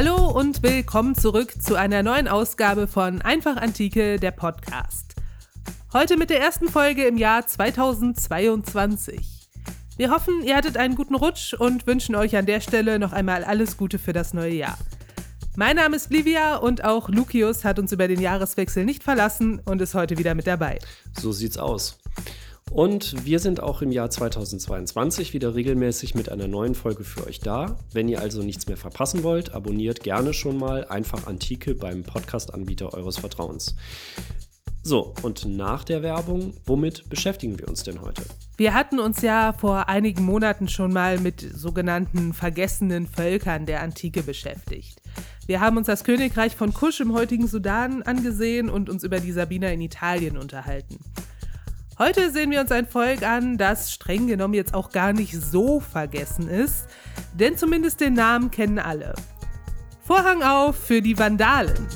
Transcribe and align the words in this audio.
Hallo 0.00 0.30
und 0.30 0.62
willkommen 0.62 1.16
zurück 1.16 1.60
zu 1.60 1.74
einer 1.74 2.04
neuen 2.04 2.28
Ausgabe 2.28 2.86
von 2.86 3.20
Einfach 3.20 3.56
Antike, 3.56 4.20
der 4.20 4.30
Podcast. 4.30 5.16
Heute 5.92 6.16
mit 6.16 6.30
der 6.30 6.40
ersten 6.40 6.68
Folge 6.68 7.04
im 7.04 7.16
Jahr 7.16 7.44
2022. 7.44 9.48
Wir 9.96 10.12
hoffen, 10.12 10.44
ihr 10.44 10.54
hattet 10.54 10.76
einen 10.76 10.94
guten 10.94 11.16
Rutsch 11.16 11.52
und 11.52 11.88
wünschen 11.88 12.14
euch 12.14 12.36
an 12.36 12.46
der 12.46 12.60
Stelle 12.60 13.00
noch 13.00 13.12
einmal 13.12 13.42
alles 13.42 13.76
Gute 13.76 13.98
für 13.98 14.12
das 14.12 14.32
neue 14.32 14.54
Jahr. 14.54 14.78
Mein 15.56 15.74
Name 15.74 15.96
ist 15.96 16.12
Livia 16.12 16.58
und 16.58 16.84
auch 16.84 17.08
Lucius 17.08 17.64
hat 17.64 17.80
uns 17.80 17.90
über 17.90 18.06
den 18.06 18.20
Jahreswechsel 18.20 18.84
nicht 18.84 19.02
verlassen 19.02 19.60
und 19.64 19.82
ist 19.82 19.96
heute 19.96 20.16
wieder 20.16 20.36
mit 20.36 20.46
dabei. 20.46 20.78
So 21.18 21.32
sieht's 21.32 21.58
aus. 21.58 21.98
Und 22.70 23.24
wir 23.24 23.38
sind 23.38 23.60
auch 23.60 23.82
im 23.82 23.92
Jahr 23.92 24.10
2022 24.10 25.32
wieder 25.32 25.54
regelmäßig 25.54 26.14
mit 26.14 26.30
einer 26.30 26.48
neuen 26.48 26.74
Folge 26.74 27.02
für 27.02 27.26
euch 27.26 27.40
da. 27.40 27.78
Wenn 27.92 28.08
ihr 28.08 28.20
also 28.20 28.42
nichts 28.42 28.66
mehr 28.66 28.76
verpassen 28.76 29.22
wollt, 29.22 29.54
abonniert 29.54 30.02
gerne 30.02 30.34
schon 30.34 30.58
mal 30.58 30.84
einfach 30.84 31.26
Antike 31.26 31.74
beim 31.74 32.02
Podcast-Anbieter 32.02 32.92
eures 32.94 33.18
Vertrauens. 33.18 33.74
So, 34.82 35.12
und 35.22 35.44
nach 35.44 35.84
der 35.84 36.02
Werbung, 36.02 36.54
womit 36.64 37.08
beschäftigen 37.10 37.58
wir 37.58 37.68
uns 37.68 37.82
denn 37.82 38.00
heute? 38.00 38.22
Wir 38.56 38.74
hatten 38.74 39.00
uns 39.00 39.22
ja 39.22 39.52
vor 39.52 39.88
einigen 39.88 40.24
Monaten 40.24 40.68
schon 40.68 40.92
mal 40.92 41.18
mit 41.18 41.40
sogenannten 41.40 42.32
vergessenen 42.32 43.06
Völkern 43.06 43.66
der 43.66 43.82
Antike 43.82 44.22
beschäftigt. 44.22 45.02
Wir 45.46 45.60
haben 45.60 45.76
uns 45.76 45.86
das 45.88 46.04
Königreich 46.04 46.54
von 46.54 46.72
Kusch 46.72 47.00
im 47.00 47.12
heutigen 47.12 47.48
Sudan 47.48 48.02
angesehen 48.02 48.68
und 48.68 48.88
uns 48.88 49.02
über 49.02 49.20
die 49.20 49.32
Sabiner 49.32 49.72
in 49.72 49.80
Italien 49.80 50.36
unterhalten. 50.36 50.98
Heute 52.00 52.30
sehen 52.30 52.52
wir 52.52 52.60
uns 52.60 52.70
ein 52.70 52.86
Volk 52.86 53.24
an, 53.24 53.58
das 53.58 53.90
streng 53.90 54.28
genommen 54.28 54.54
jetzt 54.54 54.72
auch 54.72 54.92
gar 54.92 55.12
nicht 55.12 55.34
so 55.34 55.80
vergessen 55.80 56.48
ist, 56.48 56.86
denn 57.34 57.56
zumindest 57.56 58.00
den 58.00 58.14
Namen 58.14 58.52
kennen 58.52 58.78
alle. 58.78 59.16
Vorhang 60.06 60.44
auf 60.44 60.76
für 60.76 61.02
die 61.02 61.18
Vandalen. 61.18 61.88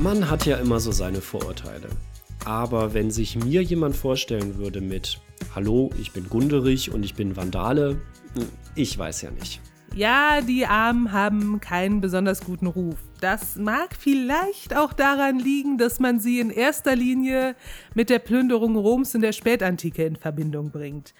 Man 0.00 0.28
hat 0.28 0.46
ja 0.46 0.56
immer 0.56 0.80
so 0.80 0.90
seine 0.90 1.20
Vorurteile. 1.20 1.88
Aber 2.44 2.92
wenn 2.92 3.12
sich 3.12 3.36
mir 3.36 3.62
jemand 3.62 3.94
vorstellen 3.94 4.58
würde 4.58 4.80
mit 4.80 5.20
Hallo, 5.54 5.90
ich 6.00 6.10
bin 6.10 6.28
Gunderich 6.28 6.90
und 6.90 7.04
ich 7.04 7.14
bin 7.14 7.36
Vandale, 7.36 8.00
ich 8.74 8.96
weiß 8.96 9.22
ja 9.22 9.30
nicht. 9.30 9.60
Ja, 9.94 10.40
die 10.40 10.64
Armen 10.64 11.12
haben 11.12 11.60
keinen 11.60 12.00
besonders 12.00 12.42
guten 12.42 12.66
Ruf. 12.66 12.96
Das 13.20 13.56
mag 13.56 13.94
vielleicht 13.98 14.74
auch 14.74 14.94
daran 14.94 15.38
liegen, 15.38 15.76
dass 15.76 16.00
man 16.00 16.18
sie 16.18 16.40
in 16.40 16.50
erster 16.50 16.96
Linie 16.96 17.54
mit 17.94 18.08
der 18.08 18.18
Plünderung 18.18 18.76
Roms 18.76 19.14
in 19.14 19.20
der 19.20 19.32
Spätantike 19.32 20.04
in 20.06 20.16
Verbindung 20.16 20.70
bringt. 20.70 21.12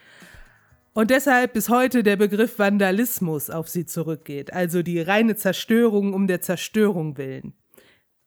Und 0.95 1.11
deshalb 1.11 1.53
bis 1.53 1.69
heute 1.69 2.03
der 2.03 2.17
Begriff 2.17 2.59
Vandalismus 2.59 3.51
auf 3.51 3.69
sie 3.69 3.85
zurückgeht, 3.85 4.53
also 4.53 4.83
die 4.83 5.01
reine 5.01 5.37
Zerstörung 5.37 6.15
um 6.15 6.27
der 6.27 6.41
Zerstörung 6.41 7.19
willen. 7.19 7.53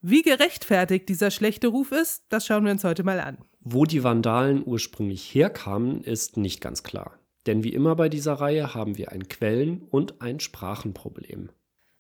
Wie 0.01 0.21
gerechtfertigt 0.21 1.09
dieser 1.09 1.31
schlechte 1.31 1.67
Ruf 1.67 1.91
ist, 1.91 2.23
das 2.29 2.45
schauen 2.45 2.65
wir 2.65 2.71
uns 2.71 2.83
heute 2.83 3.03
mal 3.03 3.19
an. 3.19 3.39
Wo 3.61 3.85
die 3.85 4.03
Vandalen 4.03 4.61
ursprünglich 4.63 5.33
herkamen, 5.33 6.03
ist 6.03 6.37
nicht 6.37 6.61
ganz 6.61 6.83
klar. 6.83 7.17
Denn 7.45 7.63
wie 7.63 7.73
immer 7.73 7.95
bei 7.95 8.09
dieser 8.09 8.33
Reihe 8.33 8.73
haben 8.73 8.97
wir 8.97 9.11
ein 9.11 9.27
Quellen- 9.27 9.83
und 9.89 10.21
ein 10.21 10.39
Sprachenproblem. 10.39 11.49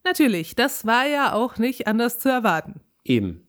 Natürlich, 0.03 0.55
das 0.55 0.85
war 0.85 1.07
ja 1.07 1.33
auch 1.33 1.57
nicht 1.57 1.87
anders 1.87 2.19
zu 2.19 2.29
erwarten. 2.29 2.81
Eben. 3.03 3.41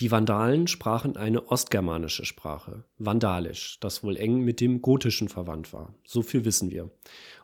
Die 0.00 0.10
Vandalen 0.10 0.66
sprachen 0.66 1.16
eine 1.16 1.48
ostgermanische 1.48 2.24
Sprache, 2.24 2.84
Vandalisch, 2.98 3.78
das 3.80 4.02
wohl 4.02 4.16
eng 4.16 4.40
mit 4.40 4.60
dem 4.60 4.80
Gotischen 4.80 5.28
verwandt 5.28 5.72
war. 5.72 5.94
So 6.04 6.22
viel 6.22 6.44
wissen 6.44 6.70
wir. 6.70 6.90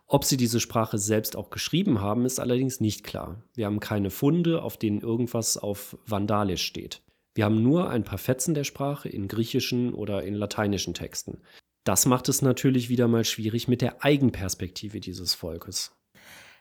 Ob 0.06 0.24
sie 0.24 0.38
diese 0.38 0.58
Sprache 0.58 0.96
selbst 0.96 1.36
auch 1.36 1.50
geschrieben 1.50 2.00
haben, 2.00 2.24
ist 2.24 2.40
allerdings 2.40 2.80
nicht 2.80 3.04
klar. 3.04 3.42
Wir 3.54 3.66
haben 3.66 3.78
keine 3.78 4.10
Funde, 4.10 4.62
auf 4.62 4.78
denen 4.78 5.02
irgendwas 5.02 5.58
auf 5.58 5.98
Vandalisch 6.06 6.64
steht. 6.64 7.02
Wir 7.34 7.44
haben 7.44 7.62
nur 7.62 7.90
ein 7.90 8.04
paar 8.04 8.18
Fetzen 8.18 8.54
der 8.54 8.64
Sprache 8.64 9.08
in 9.08 9.28
griechischen 9.28 9.92
oder 9.92 10.24
in 10.24 10.34
lateinischen 10.34 10.94
Texten. 10.94 11.42
Das 11.88 12.04
macht 12.04 12.28
es 12.28 12.42
natürlich 12.42 12.90
wieder 12.90 13.08
mal 13.08 13.24
schwierig 13.24 13.66
mit 13.66 13.80
der 13.80 14.04
Eigenperspektive 14.04 15.00
dieses 15.00 15.32
Volkes. 15.32 15.96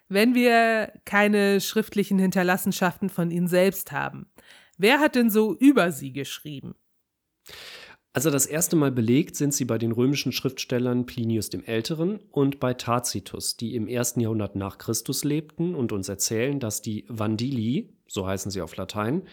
Wenn 0.07 0.35
wir 0.35 0.93
keine 1.03 1.59
schriftlichen 1.59 2.17
Hinterlassenschaften 2.17 3.09
von 3.09 3.29
ihnen 3.29 3.49
selbst 3.49 3.91
haben, 3.91 4.31
wer 4.77 5.01
hat 5.01 5.15
denn 5.15 5.29
so 5.29 5.53
über 5.53 5.91
sie 5.91 6.13
geschrieben? 6.13 6.75
Also 8.13 8.31
das 8.31 8.45
erste 8.45 8.77
Mal 8.77 8.89
belegt 8.89 9.35
sind 9.35 9.53
sie 9.53 9.65
bei 9.65 9.77
den 9.77 9.91
römischen 9.91 10.31
Schriftstellern 10.31 11.05
Plinius 11.05 11.49
dem 11.49 11.65
Älteren 11.65 12.21
und 12.31 12.61
bei 12.61 12.73
Tacitus, 12.73 13.57
die 13.57 13.75
im 13.75 13.89
ersten 13.89 14.21
Jahrhundert 14.21 14.55
nach 14.55 14.77
Christus 14.77 15.25
lebten 15.25 15.75
und 15.75 15.91
uns 15.91 16.07
erzählen, 16.07 16.61
dass 16.61 16.81
die 16.81 17.03
Vandili, 17.09 17.89
so 18.07 18.25
heißen 18.25 18.49
sie 18.49 18.61
auf 18.61 18.77
Latein, 18.77 19.23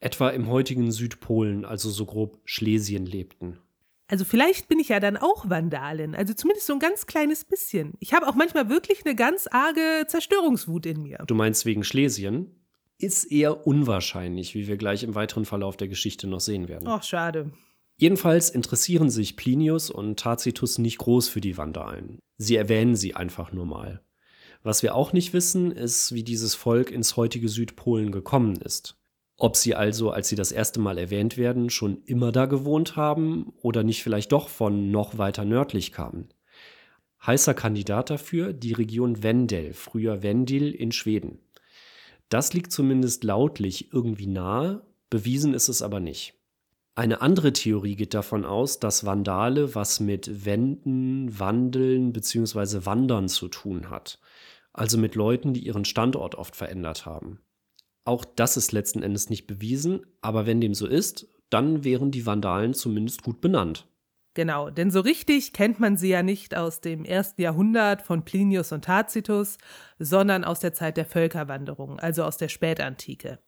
etwa 0.00 0.30
im 0.30 0.48
heutigen 0.48 0.90
Südpolen, 0.90 1.66
also 1.66 1.90
so 1.90 2.06
grob 2.06 2.40
Schlesien 2.46 3.04
lebten. 3.04 3.58
Also 4.06 4.24
vielleicht 4.24 4.68
bin 4.68 4.78
ich 4.78 4.88
ja 4.88 5.00
dann 5.00 5.16
auch 5.16 5.48
Vandalin, 5.48 6.14
also 6.14 6.34
zumindest 6.34 6.66
so 6.66 6.74
ein 6.74 6.78
ganz 6.78 7.06
kleines 7.06 7.44
bisschen. 7.44 7.94
Ich 8.00 8.12
habe 8.12 8.28
auch 8.28 8.34
manchmal 8.34 8.68
wirklich 8.68 9.04
eine 9.04 9.14
ganz 9.14 9.48
arge 9.50 10.04
Zerstörungswut 10.06 10.86
in 10.86 11.02
mir. 11.02 11.18
Du 11.26 11.34
meinst 11.34 11.64
wegen 11.64 11.84
Schlesien? 11.84 12.50
Ist 12.98 13.24
eher 13.24 13.66
unwahrscheinlich, 13.66 14.54
wie 14.54 14.68
wir 14.68 14.76
gleich 14.76 15.02
im 15.02 15.14
weiteren 15.14 15.44
Verlauf 15.44 15.76
der 15.76 15.88
Geschichte 15.88 16.26
noch 16.26 16.40
sehen 16.40 16.68
werden. 16.68 16.86
Ach, 16.86 17.02
schade. 17.02 17.50
Jedenfalls 17.96 18.50
interessieren 18.50 19.10
sich 19.10 19.36
Plinius 19.36 19.90
und 19.90 20.18
Tacitus 20.18 20.78
nicht 20.78 20.98
groß 20.98 21.28
für 21.28 21.40
die 21.40 21.56
Vandalen. 21.56 22.18
Sie 22.38 22.56
erwähnen 22.56 22.96
sie 22.96 23.14
einfach 23.14 23.52
nur 23.52 23.66
mal. 23.66 24.02
Was 24.62 24.82
wir 24.82 24.94
auch 24.94 25.12
nicht 25.12 25.32
wissen, 25.32 25.70
ist, 25.70 26.14
wie 26.14 26.24
dieses 26.24 26.54
Volk 26.54 26.90
ins 26.90 27.16
heutige 27.16 27.48
Südpolen 27.48 28.12
gekommen 28.12 28.56
ist. 28.56 28.96
Ob 29.44 29.56
sie 29.56 29.74
also, 29.74 30.10
als 30.10 30.30
sie 30.30 30.36
das 30.36 30.52
erste 30.52 30.80
Mal 30.80 30.96
erwähnt 30.96 31.36
werden, 31.36 31.68
schon 31.68 32.02
immer 32.04 32.32
da 32.32 32.46
gewohnt 32.46 32.96
haben 32.96 33.52
oder 33.60 33.82
nicht 33.82 34.02
vielleicht 34.02 34.32
doch 34.32 34.48
von 34.48 34.90
noch 34.90 35.18
weiter 35.18 35.44
nördlich 35.44 35.92
kamen. 35.92 36.30
Heißer 37.26 37.52
Kandidat 37.52 38.08
dafür 38.08 38.54
die 38.54 38.72
Region 38.72 39.22
Vendel, 39.22 39.74
früher 39.74 40.22
Vendil 40.22 40.70
in 40.70 40.92
Schweden. 40.92 41.40
Das 42.30 42.54
liegt 42.54 42.72
zumindest 42.72 43.22
lautlich 43.22 43.92
irgendwie 43.92 44.28
nahe, 44.28 44.86
bewiesen 45.10 45.52
ist 45.52 45.68
es 45.68 45.82
aber 45.82 46.00
nicht. 46.00 46.32
Eine 46.94 47.20
andere 47.20 47.52
Theorie 47.52 47.96
geht 47.96 48.14
davon 48.14 48.46
aus, 48.46 48.80
dass 48.80 49.04
Vandale 49.04 49.74
was 49.74 50.00
mit 50.00 50.46
Wenden, 50.46 51.38
Wandeln 51.38 52.14
bzw. 52.14 52.86
Wandern 52.86 53.28
zu 53.28 53.48
tun 53.48 53.90
hat, 53.90 54.18
also 54.72 54.96
mit 54.96 55.14
Leuten, 55.14 55.52
die 55.52 55.66
ihren 55.66 55.84
Standort 55.84 56.34
oft 56.34 56.56
verändert 56.56 57.04
haben. 57.04 57.43
Auch 58.04 58.24
das 58.24 58.56
ist 58.56 58.72
letzten 58.72 59.02
Endes 59.02 59.30
nicht 59.30 59.46
bewiesen, 59.46 60.04
aber 60.20 60.46
wenn 60.46 60.60
dem 60.60 60.74
so 60.74 60.86
ist, 60.86 61.26
dann 61.50 61.84
wären 61.84 62.10
die 62.10 62.26
Vandalen 62.26 62.74
zumindest 62.74 63.22
gut 63.22 63.40
benannt. 63.40 63.88
Genau, 64.34 64.68
denn 64.68 64.90
so 64.90 65.00
richtig 65.00 65.52
kennt 65.52 65.78
man 65.78 65.96
sie 65.96 66.08
ja 66.08 66.24
nicht 66.24 66.56
aus 66.56 66.80
dem 66.80 67.04
ersten 67.04 67.40
Jahrhundert 67.40 68.02
von 68.02 68.24
Plinius 68.24 68.72
und 68.72 68.84
Tacitus, 68.84 69.58
sondern 69.98 70.42
aus 70.42 70.58
der 70.58 70.74
Zeit 70.74 70.96
der 70.96 71.06
Völkerwanderung, 71.06 72.00
also 72.00 72.24
aus 72.24 72.36
der 72.36 72.48
Spätantike. 72.48 73.38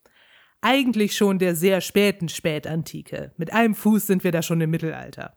Eigentlich 0.61 1.17
schon 1.17 1.39
der 1.39 1.57
sehr 1.57 1.81
späten 1.81 2.29
Spätantike. 2.29 3.33
Mit 3.37 3.53
einem 3.53 3.75
Fuß 3.75 4.07
sind 4.07 4.23
wir 4.23 4.31
da 4.31 4.43
schon 4.43 4.61
im 4.61 4.71
Mittelalter. 4.71 5.37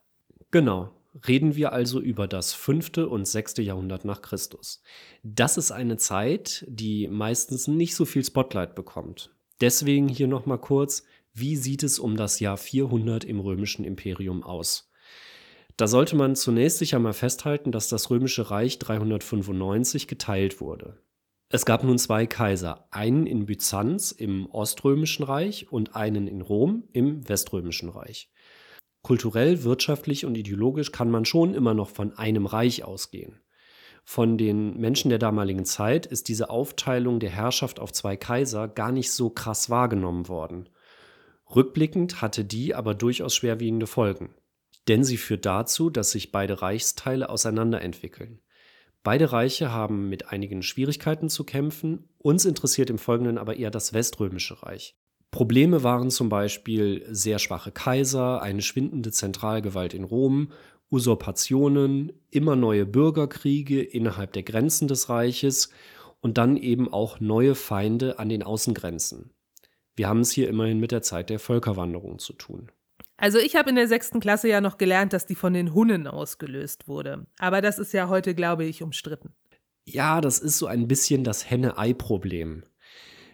Genau, 0.51 0.91
reden 1.27 1.55
wir 1.55 1.73
also 1.73 1.99
über 1.99 2.27
das 2.27 2.53
fünfte 2.53 3.09
und 3.09 3.27
sechste 3.27 3.61
Jahrhundert 3.61 4.05
nach 4.05 4.21
Christus. 4.21 4.81
Das 5.23 5.57
ist 5.57 5.71
eine 5.71 5.97
Zeit, 5.97 6.65
die 6.67 7.07
meistens 7.07 7.67
nicht 7.67 7.95
so 7.95 8.05
viel 8.05 8.23
Spotlight 8.23 8.75
bekommt. 8.75 9.31
Deswegen 9.61 10.07
hier 10.07 10.27
nochmal 10.27 10.59
kurz, 10.59 11.03
wie 11.33 11.55
sieht 11.55 11.83
es 11.83 11.99
um 11.99 12.15
das 12.15 12.39
Jahr 12.39 12.57
400 12.57 13.23
im 13.23 13.39
römischen 13.39 13.85
Imperium 13.85 14.43
aus? 14.43 14.89
Da 15.77 15.87
sollte 15.87 16.15
man 16.15 16.35
zunächst 16.35 16.79
sicher 16.79 16.99
mal 16.99 17.13
festhalten, 17.13 17.71
dass 17.71 17.87
das 17.87 18.09
römische 18.09 18.51
Reich 18.51 18.79
395 18.79 20.07
geteilt 20.07 20.59
wurde. 20.59 20.97
Es 21.51 21.65
gab 21.65 21.83
nun 21.83 21.97
zwei 21.97 22.27
Kaiser, 22.27 22.87
einen 22.91 23.25
in 23.25 23.45
Byzanz 23.45 24.11
im 24.11 24.51
Oströmischen 24.51 25.23
Reich 25.23 25.71
und 25.71 25.95
einen 25.95 26.27
in 26.27 26.41
Rom 26.41 26.83
im 26.91 27.27
Weströmischen 27.27 27.89
Reich. 27.89 28.29
Kulturell, 29.09 29.63
wirtschaftlich 29.63 30.27
und 30.27 30.37
ideologisch 30.37 30.91
kann 30.91 31.09
man 31.09 31.25
schon 31.25 31.55
immer 31.55 31.73
noch 31.73 31.89
von 31.89 32.15
einem 32.15 32.45
Reich 32.45 32.83
ausgehen. 32.83 33.39
Von 34.03 34.37
den 34.37 34.77
Menschen 34.79 35.09
der 35.09 35.17
damaligen 35.17 35.65
Zeit 35.65 36.05
ist 36.05 36.27
diese 36.27 36.51
Aufteilung 36.51 37.19
der 37.19 37.31
Herrschaft 37.31 37.79
auf 37.79 37.91
zwei 37.91 38.15
Kaiser 38.17 38.67
gar 38.67 38.91
nicht 38.91 39.11
so 39.11 39.31
krass 39.31 39.71
wahrgenommen 39.71 40.27
worden. 40.27 40.69
Rückblickend 41.55 42.21
hatte 42.21 42.45
die 42.45 42.75
aber 42.75 42.93
durchaus 42.93 43.33
schwerwiegende 43.33 43.87
Folgen. 43.87 44.35
Denn 44.87 45.03
sie 45.03 45.17
führt 45.17 45.43
dazu, 45.43 45.89
dass 45.89 46.11
sich 46.11 46.31
beide 46.31 46.61
Reichsteile 46.61 47.29
auseinanderentwickeln. 47.29 48.41
Beide 49.01 49.31
Reiche 49.31 49.71
haben 49.71 50.09
mit 50.09 50.27
einigen 50.27 50.61
Schwierigkeiten 50.61 51.29
zu 51.29 51.45
kämpfen, 51.45 52.09
uns 52.19 52.45
interessiert 52.45 52.91
im 52.91 52.99
Folgenden 52.99 53.39
aber 53.39 53.55
eher 53.55 53.71
das 53.71 53.91
Weströmische 53.91 54.61
Reich. 54.61 54.99
Probleme 55.31 55.83
waren 55.83 56.09
zum 56.09 56.29
Beispiel 56.29 57.05
sehr 57.09 57.39
schwache 57.39 57.71
Kaiser, 57.71 58.41
eine 58.41 58.61
schwindende 58.61 59.11
Zentralgewalt 59.11 59.93
in 59.93 60.03
Rom, 60.03 60.51
Usurpationen, 60.91 62.11
immer 62.31 62.55
neue 62.55 62.85
Bürgerkriege 62.85 63.81
innerhalb 63.81 64.33
der 64.33 64.43
Grenzen 64.43 64.87
des 64.87 65.07
Reiches 65.07 65.69
und 66.19 66.37
dann 66.37 66.57
eben 66.57 66.91
auch 66.91 67.19
neue 67.19 67.53
Feinde 67.55 68.17
an 68.17 68.29
den 68.29 68.41
Außengrenzen. 68.43 69.31
Wir 69.95 70.07
haben 70.07 70.21
es 70.21 70.31
hier 70.31 70.49
immerhin 70.49 70.79
mit 70.79 70.91
der 70.91 71.01
Zeit 71.01 71.29
der 71.29 71.39
Völkerwanderung 71.39 72.19
zu 72.19 72.33
tun. 72.33 72.71
Also 73.17 73.37
ich 73.37 73.55
habe 73.55 73.69
in 73.69 73.75
der 73.75 73.87
sechsten 73.87 74.21
Klasse 74.21 74.47
ja 74.47 74.61
noch 74.61 74.77
gelernt, 74.77 75.11
dass 75.11 75.25
die 75.25 75.35
von 75.35 75.53
den 75.53 75.73
Hunnen 75.73 76.07
ausgelöst 76.07 76.87
wurde. 76.87 77.27
Aber 77.37 77.61
das 77.61 77.77
ist 77.77 77.93
ja 77.93 78.07
heute, 78.07 78.33
glaube 78.33 78.63
ich, 78.63 78.81
umstritten. 78.81 79.33
Ja, 79.85 80.21
das 80.21 80.39
ist 80.39 80.57
so 80.57 80.67
ein 80.67 80.87
bisschen 80.87 81.23
das 81.23 81.49
Henne-Ei-Problem. 81.49 82.63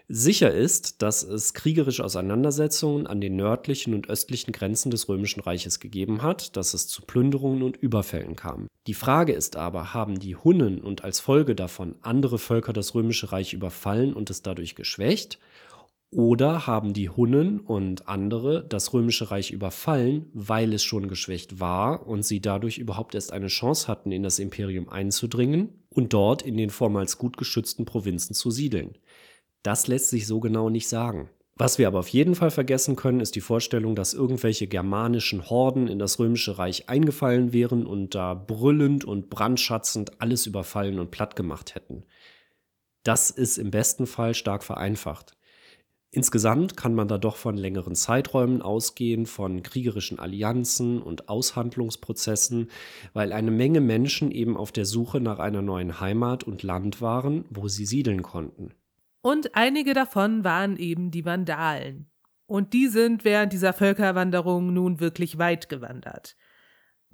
Sicher 0.08 0.52
ist, 0.52 1.02
dass 1.02 1.24
es 1.24 1.56
kriegerische 1.56 2.06
Auseinandersetzungen 2.06 3.08
an 3.08 3.22
den 3.22 3.36
nördlichen 3.36 3.96
und 3.96 4.08
östlichen 4.08 4.52
Grenzen 4.52 4.92
des 4.92 5.10
Römischen 5.10 5.40
Reiches 5.40 5.80
gegeben 5.80 6.22
hat, 6.22 6.56
dass 6.56 6.76
es 6.76 6.88
zu 6.88 7.02
Plünderungen 7.02 7.64
und 7.64 7.78
Überfällen 7.78 8.36
kam. 8.36 8.68
Die 8.86 8.94
Frage 8.94 9.34
ist 9.34 9.56
aber, 9.56 9.96
haben 9.96 10.20
die 10.20 10.36
Hunnen 10.36 10.80
und 10.80 11.04
als 11.04 11.20
Folge 11.20 11.56
davon 11.56 11.96
andere 12.04 12.38
Völker 12.38 12.72
das 12.72 12.94
Römische 12.94 13.32
Reich 13.32 13.54
überfallen 13.54 14.14
und 14.14 14.30
es 14.30 14.44
dadurch 14.44 14.76
geschwächt? 14.76 15.40
Oder 16.12 16.68
haben 16.68 16.94
die 16.94 17.10
Hunnen 17.10 17.60
und 17.60 18.08
andere 18.08 18.64
das 18.64 18.94
Römische 18.94 19.32
Reich 19.32 19.52
überfallen, 19.52 20.28
weil 20.34 20.72
es 20.72 20.84
schon 20.84 21.08
geschwächt 21.08 21.60
war 21.60 22.08
und 22.08 22.24
sie 22.24 22.42
dadurch 22.42 22.78
überhaupt 22.78 23.16
erst 23.16 23.34
eine 23.34 23.48
Chance 23.48 23.88
hatten, 23.88 24.12
in 24.12 24.22
das 24.22 24.38
Imperium 24.38 24.88
einzudringen 24.88 25.84
und 25.90 26.14
dort 26.14 26.44
in 26.44 26.58
den 26.58 26.70
vormals 26.70 27.18
gut 27.18 27.38
geschützten 27.38 27.86
Provinzen 27.86 28.36
zu 28.36 28.52
siedeln? 28.52 28.96
Das 29.66 29.88
lässt 29.88 30.12
sich 30.12 30.28
so 30.28 30.40
genau 30.40 30.70
nicht 30.70 30.88
sagen. 30.88 31.28
Was 31.56 31.80
wir 31.80 31.88
aber 31.88 31.98
auf 31.98 32.10
jeden 32.10 32.36
Fall 32.36 32.52
vergessen 32.52 32.96
können, 32.96 33.20
ist 33.20 33.34
die 33.34 33.42
Vorstellung, 33.42 33.96
dass 33.96 34.14
irgendwelche 34.14 34.68
germanischen 34.68 35.50
Horden 35.50 35.88
in 35.88 35.98
das 35.98 36.20
Römische 36.20 36.60
Reich 36.60 36.88
eingefallen 36.88 37.52
wären 37.52 37.88
und 37.88 38.14
da 38.14 38.36
brüllend 38.36 39.06
und 39.06 39.32
brandschatzend 39.32 40.22
alles 40.22 40.46
überfallen 40.46 41.00
und 41.00 41.10
platt 41.10 41.36
gemacht 41.36 41.74
hätten. 41.74 42.04
Das 43.02 43.32
ist 43.32 43.58
im 43.58 43.72
besten 43.72 44.06
Fall 44.06 44.36
stark 44.36 44.64
vereinfacht. 44.64 45.36
Insgesamt 46.12 46.78
kann 46.78 46.94
man 46.94 47.08
da 47.08 47.18
doch 47.18 47.36
von 47.36 47.58
längeren 47.58 47.96
Zeiträumen 47.96 48.62
ausgehen, 48.62 49.26
von 49.26 49.64
kriegerischen 49.64 50.20
Allianzen 50.20 51.02
und 51.02 51.28
Aushandlungsprozessen, 51.28 52.70
weil 53.14 53.34
eine 53.34 53.52
Menge 53.52 53.82
Menschen 53.82 54.30
eben 54.30 54.58
auf 54.58 54.72
der 54.72 54.86
Suche 54.86 55.20
nach 55.20 55.40
einer 55.40 55.64
neuen 55.64 56.00
Heimat 56.00 56.44
und 56.44 56.62
Land 56.62 57.02
waren, 57.02 57.46
wo 57.50 57.68
sie 57.68 57.88
siedeln 57.88 58.22
konnten. 58.22 58.76
Und 59.26 59.56
einige 59.56 59.96
davon 59.96 60.44
waren 60.44 60.78
eben 60.78 61.10
die 61.10 61.26
Vandalen. 61.26 62.12
Und 62.46 62.74
die 62.74 62.88
sind 62.90 63.26
während 63.26 63.54
dieser 63.54 63.74
Völkerwanderung 63.74 64.72
nun 64.72 65.00
wirklich 65.00 65.40
weit 65.40 65.68
gewandert. 65.68 66.36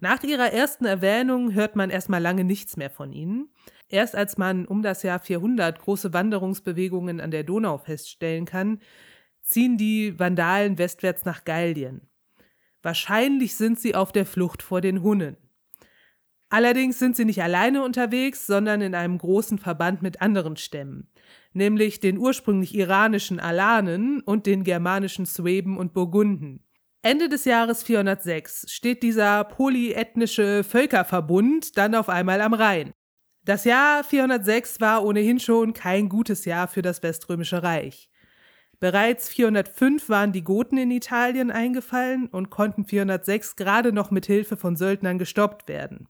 Nach 0.01 0.21
ihrer 0.21 0.51
ersten 0.51 0.83
Erwähnung 0.83 1.53
hört 1.53 1.77
man 1.77 1.89
erstmal 1.89 2.21
lange 2.21 2.43
nichts 2.43 2.75
mehr 2.75 2.89
von 2.89 3.13
ihnen. 3.13 3.47
Erst 3.87 4.17
als 4.17 4.37
man 4.37 4.65
um 4.65 4.81
das 4.81 5.03
Jahr 5.03 5.19
400 5.19 5.79
große 5.79 6.11
Wanderungsbewegungen 6.11 7.21
an 7.21 7.31
der 7.31 7.45
Donau 7.45 7.77
feststellen 7.77 8.43
kann, 8.43 8.79
ziehen 9.41 9.77
die 9.77 10.19
Vandalen 10.19 10.77
westwärts 10.77 11.23
nach 11.23 11.45
Gallien. 11.45 12.09
Wahrscheinlich 12.81 13.55
sind 13.55 13.79
sie 13.79 13.95
auf 13.95 14.11
der 14.11 14.25
Flucht 14.25 14.63
vor 14.63 14.81
den 14.81 15.01
Hunnen. 15.01 15.37
Allerdings 16.49 16.99
sind 16.99 17.15
sie 17.15 17.23
nicht 17.23 17.41
alleine 17.41 17.81
unterwegs, 17.81 18.45
sondern 18.45 18.81
in 18.81 18.95
einem 18.95 19.17
großen 19.17 19.57
Verband 19.57 20.01
mit 20.01 20.21
anderen 20.21 20.57
Stämmen, 20.57 21.07
nämlich 21.53 21.99
den 21.99 22.17
ursprünglich 22.17 22.75
iranischen 22.75 23.39
Alanen 23.39 24.21
und 24.21 24.45
den 24.45 24.63
germanischen 24.63 25.25
Sueben 25.25 25.77
und 25.77 25.93
Burgunden. 25.93 26.63
Ende 27.03 27.29
des 27.29 27.45
Jahres 27.45 27.83
406 27.83 28.71
steht 28.71 29.01
dieser 29.01 29.43
polyethnische 29.43 30.63
Völkerverbund 30.63 31.77
dann 31.77 31.95
auf 31.95 32.09
einmal 32.09 32.41
am 32.41 32.53
Rhein. 32.53 32.93
Das 33.43 33.65
Jahr 33.65 34.03
406 34.03 34.79
war 34.81 35.03
ohnehin 35.03 35.39
schon 35.39 35.73
kein 35.73 36.09
gutes 36.09 36.45
Jahr 36.45 36.67
für 36.67 36.83
das 36.83 37.01
Weströmische 37.01 37.63
Reich. 37.63 38.11
Bereits 38.79 39.29
405 39.29 40.09
waren 40.09 40.31
die 40.31 40.43
Goten 40.43 40.77
in 40.77 40.91
Italien 40.91 41.49
eingefallen 41.49 42.27
und 42.27 42.49
konnten 42.51 42.85
406 42.85 43.55
gerade 43.55 43.93
noch 43.93 44.11
mit 44.11 44.27
Hilfe 44.27 44.57
von 44.57 44.75
Söldnern 44.75 45.17
gestoppt 45.17 45.67
werden. 45.67 46.07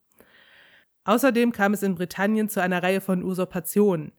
Außerdem 1.03 1.51
kam 1.51 1.73
es 1.73 1.83
in 1.83 1.95
Britannien 1.95 2.49
zu 2.49 2.61
einer 2.61 2.83
Reihe 2.83 3.01
von 3.01 3.23
Usurpationen. 3.23 4.11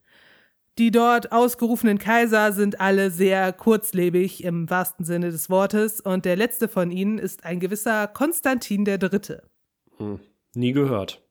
Die 0.79 0.91
dort 0.91 1.33
ausgerufenen 1.33 1.99
Kaiser 1.99 2.53
sind 2.53 2.81
alle 2.81 3.11
sehr 3.11 3.53
kurzlebig 3.53 4.43
im 4.43 4.71
wahrsten 4.71 5.05
Sinne 5.05 5.31
des 5.31 5.51
Wortes 5.51 6.01
und 6.01 6.25
der 6.25 6.37
letzte 6.37 6.67
von 6.67 6.91
ihnen 6.91 7.19
ist 7.19 7.45
ein 7.45 7.61
gewisser 7.61 8.07
Konstantin 8.09 8.87
III. 8.87 9.39
Hm, 9.99 10.21
nie 10.55 10.73
gehört. 10.73 11.23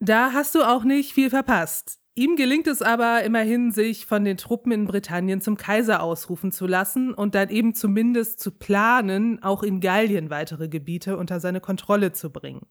Da 0.00 0.32
hast 0.32 0.54
du 0.54 0.62
auch 0.62 0.84
nicht 0.84 1.12
viel 1.12 1.30
verpasst. 1.30 1.98
Ihm 2.14 2.36
gelingt 2.36 2.66
es 2.66 2.82
aber 2.82 3.22
immerhin, 3.22 3.70
sich 3.70 4.04
von 4.04 4.24
den 4.24 4.36
Truppen 4.36 4.72
in 4.72 4.86
Britannien 4.86 5.40
zum 5.40 5.56
Kaiser 5.56 6.02
ausrufen 6.02 6.52
zu 6.52 6.66
lassen 6.66 7.14
und 7.14 7.34
dann 7.34 7.48
eben 7.48 7.74
zumindest 7.74 8.40
zu 8.40 8.50
planen, 8.50 9.42
auch 9.42 9.62
in 9.62 9.80
Gallien 9.80 10.28
weitere 10.28 10.68
Gebiete 10.68 11.16
unter 11.16 11.40
seine 11.40 11.60
Kontrolle 11.60 12.12
zu 12.12 12.30
bringen. 12.30 12.66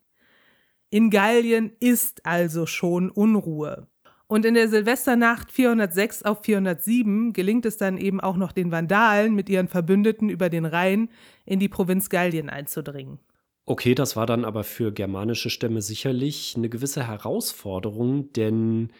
In 0.91 1.09
Gallien 1.09 1.71
ist 1.79 2.25
also 2.25 2.67
schon 2.67 3.09
Unruhe. 3.09 3.87
Und 4.31 4.45
in 4.45 4.53
der 4.53 4.69
Silvesternacht 4.69 5.51
406 5.51 6.21
auf 6.21 6.43
407 6.43 7.33
gelingt 7.33 7.65
es 7.65 7.77
dann 7.77 7.97
eben 7.97 8.21
auch 8.21 8.37
noch 8.37 8.51
den 8.51 8.71
Vandalen 8.71 9.33
mit 9.33 9.49
ihren 9.49 9.67
Verbündeten 9.67 10.29
über 10.29 10.49
den 10.49 10.65
Rhein 10.65 11.09
in 11.45 11.59
die 11.59 11.67
Provinz 11.67 12.09
Gallien 12.09 12.47
einzudringen. 12.47 13.17
Okay, 13.65 13.95
das 13.95 14.15
war 14.15 14.27
dann 14.27 14.45
aber 14.45 14.63
für 14.63 14.91
germanische 14.91 15.49
Stämme 15.49 15.81
sicherlich 15.81 16.53
eine 16.55 16.69
gewisse 16.69 17.07
Herausforderung, 17.07 18.31
denn 18.33 18.91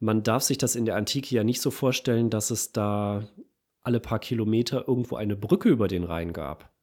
man 0.00 0.24
darf 0.24 0.42
sich 0.42 0.58
das 0.58 0.74
in 0.74 0.86
der 0.86 0.96
Antike 0.96 1.36
ja 1.36 1.44
nicht 1.44 1.60
so 1.60 1.70
vorstellen, 1.70 2.28
dass 2.28 2.50
es 2.50 2.72
da 2.72 3.28
alle 3.84 4.00
paar 4.00 4.18
Kilometer 4.18 4.88
irgendwo 4.88 5.14
eine 5.14 5.36
Brücke 5.36 5.68
über 5.68 5.86
den 5.86 6.02
Rhein 6.02 6.32
gab. 6.32 6.74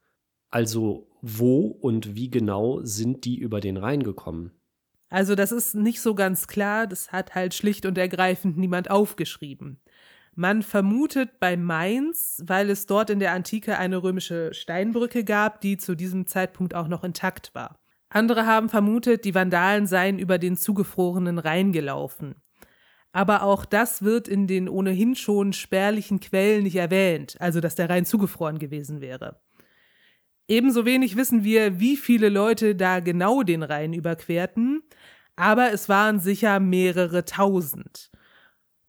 Also 0.50 1.10
wo 1.22 1.68
und 1.68 2.16
wie 2.16 2.30
genau 2.30 2.80
sind 2.84 3.26
die 3.26 3.38
über 3.38 3.60
den 3.60 3.76
Rhein 3.76 4.04
gekommen? 4.04 4.52
Also 5.12 5.36
das 5.36 5.52
ist 5.52 5.76
nicht 5.76 6.02
so 6.02 6.16
ganz 6.16 6.48
klar, 6.48 6.88
das 6.88 7.12
hat 7.12 7.36
halt 7.36 7.54
schlicht 7.54 7.86
und 7.86 7.98
ergreifend 7.98 8.58
niemand 8.58 8.90
aufgeschrieben. 8.90 9.82
Man 10.36 10.64
vermutet 10.64 11.42
bei 11.42 11.58
Mainz, 11.58 12.42
weil 12.46 12.70
es 12.70 12.86
dort 12.86 13.10
in 13.10 13.20
der 13.20 13.34
Antike 13.34 13.78
eine 13.78 14.02
römische 14.02 14.54
Steinbrücke 14.54 15.26
gab, 15.26 15.60
die 15.60 15.76
zu 15.76 15.96
diesem 15.96 16.28
Zeitpunkt 16.28 16.74
auch 16.74 16.88
noch 16.88 17.04
intakt 17.04 17.54
war. 17.54 17.78
Andere 18.08 18.46
haben 18.46 18.70
vermutet, 18.70 19.26
die 19.26 19.36
Vandalen 19.36 19.86
seien 19.86 20.18
über 20.18 20.38
den 20.38 20.56
zugefrorenen 20.56 21.40
Rhein 21.40 21.74
gelaufen. 21.74 22.36
Aber 23.12 23.44
auch 23.44 23.66
das 23.66 24.04
wird 24.04 24.30
in 24.30 24.48
den 24.48 24.70
ohnehin 24.70 25.16
schon 25.16 25.52
spärlichen 25.52 26.22
Quellen 26.22 26.64
nicht 26.64 26.78
erwähnt, 26.78 27.36
also 27.40 27.60
dass 27.60 27.76
der 27.76 27.90
Rhein 27.90 28.06
zugefroren 28.06 28.60
gewesen 28.60 29.02
wäre. 29.02 29.42
Ebenso 30.52 30.84
wenig 30.84 31.16
wissen 31.16 31.46
wir, 31.46 31.80
wie 31.80 31.96
viele 31.96 32.28
Leute 32.28 32.76
da 32.76 33.00
genau 33.00 33.42
den 33.42 33.64
Rhein 33.64 33.94
überquerten, 33.94 34.84
aber 35.38 35.72
es 35.72 35.88
waren 35.88 36.20
sicher 36.20 36.60
mehrere 36.60 37.24
tausend. 37.24 38.12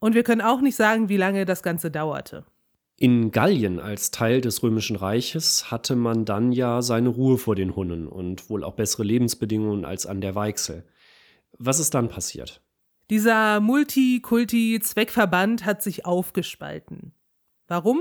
Und 0.01 0.17
wir 0.17 0.25
können 0.25 0.41
auch 0.41 0.61
nicht 0.61 0.75
sagen, 0.75 1.09
wie 1.09 1.17
lange 1.17 1.45
das 1.45 1.63
Ganze 1.63 1.93
dauerte. 1.93 2.45
In 2.97 3.31
Gallien 3.31 3.79
als 3.79 4.11
Teil 4.11 4.41
des 4.41 4.65
Römischen 4.65 4.97
Reiches 4.97 5.71
hatte 5.71 5.95
man 5.95 6.25
dann 6.25 6.51
ja 6.51 6.83
seine 6.83 7.11
Ruhe 7.11 7.39
vor 7.39 7.55
den 7.55 7.77
Hunnen 7.77 8.09
und 8.09 8.51
wohl 8.51 8.65
auch 8.65 8.75
bessere 8.75 9.05
Lebensbedingungen 9.05 9.85
als 9.85 10.05
an 10.05 10.21
der 10.21 10.35
Weichsel. 10.35 10.85
Was 11.59 11.79
ist 11.79 11.95
dann 11.95 12.09
passiert? 12.09 12.61
Dieser 13.09 13.61
Multikulti-Zweckverband 13.61 15.65
hat 15.65 15.81
sich 15.81 16.07
aufgespalten. 16.07 17.13
Warum? 17.69 18.01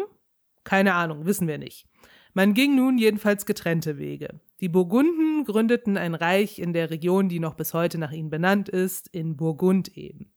Keine 0.63 0.95
Ahnung, 0.95 1.27
wissen 1.27 1.47
wir 1.47 1.59
nicht. 1.59 1.90
Man 2.33 2.53
ging 2.53 2.75
nun 2.75 2.97
jedenfalls 2.97 3.45
getrennte 3.45 3.97
Wege. 3.97 4.39
Die 4.61 4.69
Burgunden 4.69 5.43
gründeten 5.43 5.97
ein 5.97 6.15
Reich 6.15 6.59
in 6.59 6.71
der 6.71 6.89
Region, 6.89 7.27
die 7.27 7.39
noch 7.39 7.55
bis 7.55 7.73
heute 7.73 7.97
nach 7.97 8.11
ihnen 8.11 8.29
benannt 8.29 8.69
ist, 8.69 9.07
in 9.09 9.35
Burgund 9.35 9.97
eben. 9.97 10.31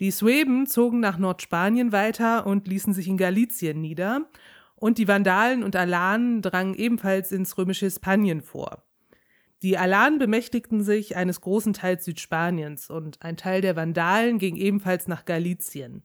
Die 0.00 0.10
Sueben 0.10 0.66
zogen 0.66 1.00
nach 1.00 1.18
Nordspanien 1.18 1.92
weiter 1.92 2.46
und 2.46 2.66
ließen 2.66 2.94
sich 2.94 3.06
in 3.08 3.16
Galizien 3.16 3.80
nieder, 3.80 4.28
und 4.76 4.98
die 4.98 5.08
Vandalen 5.08 5.62
und 5.62 5.76
Alanen 5.76 6.42
drangen 6.42 6.74
ebenfalls 6.74 7.32
ins 7.32 7.56
römische 7.56 7.86
Hispanien 7.86 8.42
vor. 8.42 8.84
Die 9.62 9.78
Alanen 9.78 10.18
bemächtigten 10.18 10.82
sich 10.82 11.16
eines 11.16 11.40
großen 11.40 11.72
Teils 11.72 12.04
Südspaniens 12.04 12.90
und 12.90 13.22
ein 13.22 13.36
Teil 13.36 13.62
der 13.62 13.76
Vandalen 13.76 14.38
ging 14.38 14.56
ebenfalls 14.56 15.08
nach 15.08 15.24
Galizien. 15.24 16.02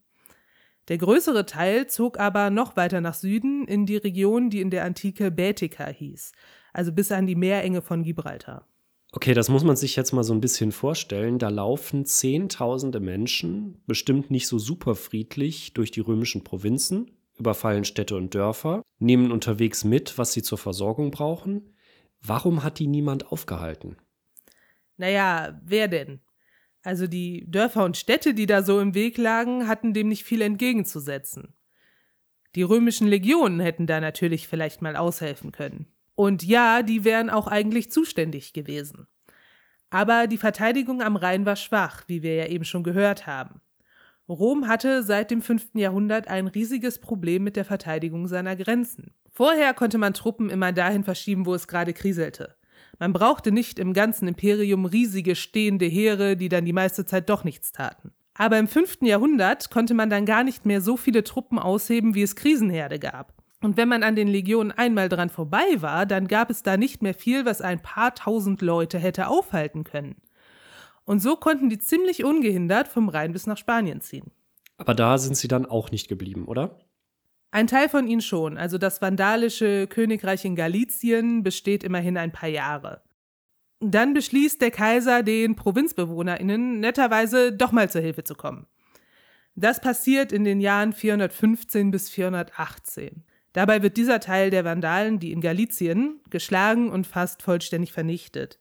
Der 0.90 0.98
größere 0.98 1.46
Teil 1.46 1.88
zog 1.88 2.20
aber 2.20 2.50
noch 2.50 2.76
weiter 2.76 3.00
nach 3.00 3.14
Süden 3.14 3.68
in 3.68 3.86
die 3.86 3.98
Region, 3.98 4.50
die 4.50 4.60
in 4.60 4.72
der 4.72 4.84
Antike 4.84 5.30
Baetica 5.30 5.88
hieß, 5.88 6.32
also 6.74 6.92
bis 6.92 7.12
an 7.12 7.28
die 7.28 7.36
Meerenge 7.36 7.82
von 7.82 8.04
Gibraltar. 8.04 8.68
Okay, 9.12 9.34
das 9.34 9.50
muss 9.50 9.64
man 9.64 9.76
sich 9.76 9.96
jetzt 9.96 10.12
mal 10.14 10.24
so 10.24 10.34
ein 10.34 10.42
bisschen 10.42 10.72
vorstellen. 10.72 11.40
Da 11.40 11.50
laufen 11.50 12.06
Zehntausende 12.06 13.00
Menschen, 13.00 13.82
bestimmt 13.88 14.30
nicht 14.30 14.48
so 14.48 14.60
super 14.60 14.96
friedlich, 14.96 15.74
durch 15.74 15.92
die 15.92 16.02
römischen 16.02 16.44
Provinzen. 16.44 17.12
überfallen 17.38 17.86
Städte 17.86 18.18
und 18.18 18.36
Dörfer, 18.36 18.84
nehmen 19.00 19.32
unterwegs 19.32 19.84
mit, 19.84 20.18
was 20.18 20.34
sie 20.34 20.42
zur 20.42 20.58
Versorgung 20.58 21.10
brauchen. 21.10 21.74
Warum 22.22 22.64
hat 22.64 22.80
die 22.80 22.88
niemand 22.88 23.32
aufgehalten? 23.32 23.96
Naja, 24.98 25.60
wer 25.64 25.88
denn? 25.88 26.20
Also 26.90 27.06
die 27.06 27.46
Dörfer 27.46 27.86
und 27.86 27.98
Städte, 27.98 28.34
die 28.34 28.48
da 28.48 28.64
so 28.64 28.80
im 28.80 28.96
Weg 28.96 29.20
lagen, 29.20 29.68
hatten 29.68 29.94
dem 29.94 30.08
nicht 30.08 30.24
viel 30.24 30.42
entgegenzusetzen. 30.42 31.54
Die 32.56 32.64
römischen 32.64 33.08
Legionen 33.08 33.60
hätten 33.60 33.86
da 33.86 34.02
natürlich 34.02 34.48
vielleicht 34.48 34.82
mal 34.82 34.96
aushelfen 34.96 35.52
können. 35.52 35.86
Und 36.16 36.44
ja, 36.44 36.82
die 36.82 37.04
wären 37.04 37.30
auch 37.30 37.46
eigentlich 37.46 37.92
zuständig 37.92 38.54
gewesen. 38.54 39.06
Aber 39.92 40.26
die 40.26 40.40
Verteidigung 40.40 41.04
am 41.04 41.16
Rhein 41.16 41.46
war 41.46 41.58
schwach, 41.58 42.06
wie 42.08 42.24
wir 42.24 42.34
ja 42.34 42.48
eben 42.48 42.66
schon 42.66 42.82
gehört 42.82 43.28
haben. 43.28 43.62
Rom 44.28 44.68
hatte 44.68 45.04
seit 45.04 45.30
dem 45.30 45.44
5. 45.44 45.76
Jahrhundert 45.76 46.28
ein 46.28 46.48
riesiges 46.48 46.98
Problem 46.98 47.44
mit 47.44 47.56
der 47.56 47.66
Verteidigung 47.66 48.28
seiner 48.28 48.56
Grenzen. 48.56 49.14
Vorher 49.30 49.76
konnte 49.76 50.00
man 50.00 50.16
Truppen 50.16 50.50
immer 50.50 50.72
dahin 50.72 51.04
verschieben, 51.04 51.46
wo 51.46 51.54
es 51.54 51.68
gerade 51.68 51.94
kriselte. 51.94 52.56
Man 53.00 53.14
brauchte 53.14 53.52
nicht 53.52 53.80
im 53.80 53.94
ganzen 53.94 54.28
Imperium 54.28 54.86
riesige 54.86 55.36
stehende 55.36 55.86
Heere, 55.86 56.36
die 56.36 56.50
dann 56.50 56.66
die 56.66 56.74
meiste 56.74 57.06
Zeit 57.06 57.30
doch 57.30 57.46
nichts 57.46 57.72
taten. 57.72 58.12
Aber 58.34 58.60
im 58.60 58.68
5. 58.68 59.00
Jahrhundert 59.02 59.72
konnte 59.72 59.94
man 59.94 60.10
dann 60.10 60.26
gar 60.26 60.44
nicht 60.44 60.66
mehr 60.66 60.82
so 60.82 60.98
viele 60.98 61.24
Truppen 61.24 61.60
ausheben, 61.60 62.14
wie 62.16 62.22
es 62.22 62.36
Krisenherde 62.36 63.00
gab. 63.00 63.34
Und 63.62 63.76
wenn 63.76 63.90
man 63.90 64.04
an 64.04 64.16
den 64.16 64.28
Legionen 64.28 64.72
einmal 64.72 65.10
dran 65.10 65.30
vorbei 65.30 65.82
war, 65.82 66.06
dann 66.06 66.28
gab 66.28 66.50
es 66.50 66.64
da 66.64 66.78
nicht 66.78 67.02
mehr 67.02 67.14
viel, 67.14 67.46
was 67.46 67.62
ein 67.62 67.82
paar 67.82 68.16
tausend 68.16 68.62
Leute 68.62 69.00
hätte 69.00 69.28
aufhalten 69.28 69.84
können. 69.84 70.16
Und 71.04 71.22
so 71.22 71.36
konnten 71.36 71.70
die 71.70 71.80
ziemlich 71.80 72.24
ungehindert 72.24 72.88
vom 72.88 73.10
Rhein 73.10 73.34
bis 73.34 73.48
nach 73.48 73.58
Spanien 73.58 74.00
ziehen. 74.00 74.32
Aber 74.78 74.94
da 74.94 75.18
sind 75.18 75.36
sie 75.36 75.50
dann 75.50 75.66
auch 75.66 75.92
nicht 75.92 76.08
geblieben, 76.08 76.46
oder? 76.46 76.80
Ein 77.52 77.68
Teil 77.68 77.90
von 77.90 78.08
ihnen 78.08 78.22
schon, 78.22 78.58
also 78.58 78.78
das 78.78 79.02
vandalische 79.02 79.88
Königreich 79.88 80.46
in 80.46 80.56
Galizien 80.56 81.42
besteht 81.42 81.84
immerhin 81.84 82.18
ein 82.18 82.32
paar 82.32 82.50
Jahre. 82.50 83.02
Dann 83.80 84.14
beschließt 84.14 84.62
der 84.62 84.72
Kaiser, 84.72 85.24
den 85.24 85.56
ProvinzbewohnerInnen 85.56 86.80
netterweise 86.80 87.52
doch 87.54 87.72
mal 87.72 87.90
zur 87.90 88.02
Hilfe 88.02 88.24
zu 88.24 88.36
kommen. 88.36 88.68
Das 89.56 89.82
passiert 89.82 90.32
in 90.32 90.44
den 90.44 90.62
Jahren 90.62 90.94
415 90.94 91.90
bis 91.90 92.10
418. 92.10 93.24
Dabei 93.54 93.82
wird 93.82 93.98
dieser 93.98 94.20
Teil 94.20 94.52
der 94.52 94.64
Vandalen, 94.64 95.20
die 95.20 95.32
in 95.32 95.42
Galizien, 95.42 96.22
geschlagen 96.30 96.90
und 96.90 97.08
fast 97.08 97.42
vollständig 97.42 97.92
vernichtet. 97.92 98.60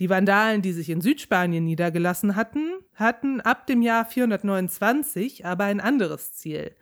Die 0.00 0.10
Vandalen, 0.10 0.62
die 0.62 0.72
sich 0.72 0.90
in 0.90 1.00
Südspanien 1.00 1.64
niedergelassen 1.64 2.36
hatten, 2.36 2.72
hatten 2.94 3.40
ab 3.40 3.66
dem 3.66 3.82
Jahr 3.82 4.04
429 4.04 5.44
aber 5.46 5.64
ein 5.64 5.80
anderes 5.80 6.34
Ziel, 6.34 6.74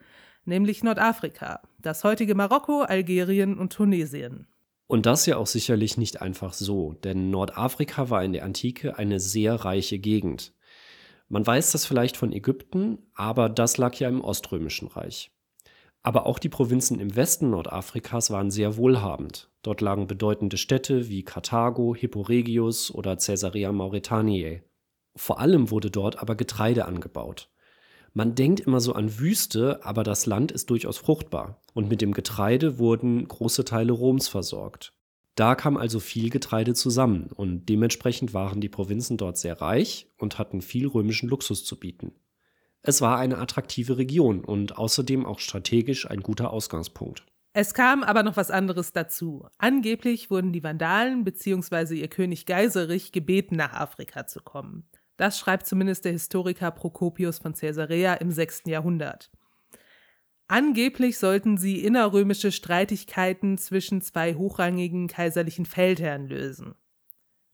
nämlich 0.47 0.83
Nordafrika, 0.83 1.61
das 1.79 2.05
heutige 2.05 2.35
Marokko, 2.35 2.83
Algerien 2.83 3.59
und 3.59 3.73
Tunesien. 3.73 4.47
Und 4.87 5.07
das 5.07 5.27
ja 5.27 5.37
auch 5.37 5.47
sicherlich 5.47 5.97
nicht 5.97 6.23
einfach 6.23 6.53
so, 6.53 6.93
denn 6.93 7.31
Nordafrika 7.31 8.09
war 8.09 8.23
in 8.23 8.33
der 8.33 8.45
Antike 8.45 8.97
eine 8.97 9.19
sehr 9.19 9.55
reiche 9.55 9.99
Gegend. 9.99 10.53
Man 11.29 11.45
weiß 11.45 11.73
das 11.73 11.87
vielleicht 11.87 12.17
von 12.17 12.33
Ägypten, 12.33 12.99
aber 13.15 13.49
das 13.49 13.79
lag 13.79 13.95
ja 13.97 14.09
im 14.09 14.23
Oströmischen 14.23 14.87
Reich. 14.87 15.33
Aber 16.05 16.27
auch 16.27 16.39
die 16.39 16.49
Provinzen 16.49 17.01
im 17.01 17.17
Westen 17.17 17.51
Nordafrikas 17.51 18.31
waren 18.31 18.53
sehr 18.53 18.77
wohlhabend. 18.77 19.51
Dort 19.63 19.81
lagen 19.81 20.07
bedeutende 20.07 20.57
Städte 20.57 21.09
wie 21.09 21.25
Karthago, 21.25 21.97
Hipporegius 21.97 22.93
oder 22.93 23.17
Caesarea 23.17 23.73
Mauretaniae. 23.73 24.63
Vor 25.17 25.41
allem 25.41 25.73
wurde 25.73 25.91
dort 25.91 26.23
aber 26.23 26.37
Getreide 26.37 26.85
angebaut. 26.85 27.51
Man 28.17 28.35
denkt 28.35 28.61
immer 28.61 28.81
so 28.81 28.95
an 28.95 29.19
Wüste, 29.19 29.85
aber 29.85 30.03
das 30.03 30.25
Land 30.25 30.51
ist 30.51 30.71
durchaus 30.71 30.97
fruchtbar 30.97 31.61
und 31.75 31.91
mit 31.91 32.01
dem 32.01 32.15
Getreide 32.15 32.79
wurden 32.79 33.29
große 33.29 33.67
Teile 33.67 33.93
Roms 33.93 34.27
versorgt. 34.27 34.95
Da 35.35 35.55
kam 35.55 35.77
also 35.77 36.01
viel 36.01 36.31
Getreide 36.31 36.73
zusammen 36.73 37.29
und 37.35 37.69
dementsprechend 37.69 38.33
waren 38.33 38.63
die 38.63 38.71
Provinzen 38.71 39.19
dort 39.19 39.37
sehr 39.37 39.61
reich 39.61 40.09
und 40.17 40.39
hatten 40.39 40.63
viel 40.63 40.87
römischen 40.87 41.29
Luxus 41.29 41.67
zu 41.67 41.79
bieten. 41.79 42.13
Es 42.81 43.03
war 43.03 43.19
eine 43.19 43.37
attraktive 43.37 43.99
Region 43.99 44.43
und 44.43 44.79
außerdem 44.79 45.27
auch 45.27 45.39
strategisch 45.39 46.11
ein 46.11 46.21
guter 46.21 46.55
Ausgangspunkt. 46.55 47.27
Es 47.53 47.75
kam 47.75 48.03
aber 48.03 48.23
noch 48.23 48.39
was 48.39 48.51
anderes 48.51 48.95
dazu. 48.95 49.47
Angeblich 49.59 50.31
wurden 50.31 50.55
die 50.55 50.63
Vandalen 50.63 51.23
bzw. 51.23 51.97
ihr 51.97 52.09
König 52.09 52.47
Geiserich 52.47 53.13
gebeten, 53.13 53.57
nach 53.57 53.75
Afrika 53.75 54.27
zu 54.27 54.41
kommen. 54.41 54.89
Das 55.17 55.39
schreibt 55.39 55.67
zumindest 55.67 56.05
der 56.05 56.13
Historiker 56.13 56.71
Procopius 56.71 57.39
von 57.39 57.55
Caesarea 57.55 58.15
im 58.15 58.31
6. 58.31 58.65
Jahrhundert. 58.67 59.31
Angeblich 60.49 61.19
sollten 61.19 61.57
sie 61.57 61.85
innerrömische 61.85 62.53
Streitigkeiten 62.53 63.59
zwischen 63.59 64.01
zwei 64.01 64.35
hochrangigen 64.35 65.09
kaiserlichen 65.09 65.67
Feldherren 65.67 66.29
lösen. 66.29 66.75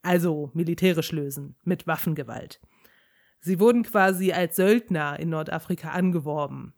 Also 0.03 0.51
militärisch 0.53 1.13
lösen, 1.13 1.57
mit 1.63 1.87
Waffengewalt. 1.87 2.61
Sie 3.41 3.61
wurden 3.61 3.83
quasi 3.83 4.33
als 4.33 4.57
Söldner 4.57 5.19
in 5.19 5.31
Nordafrika 5.31 5.91
angeworben. 5.91 6.75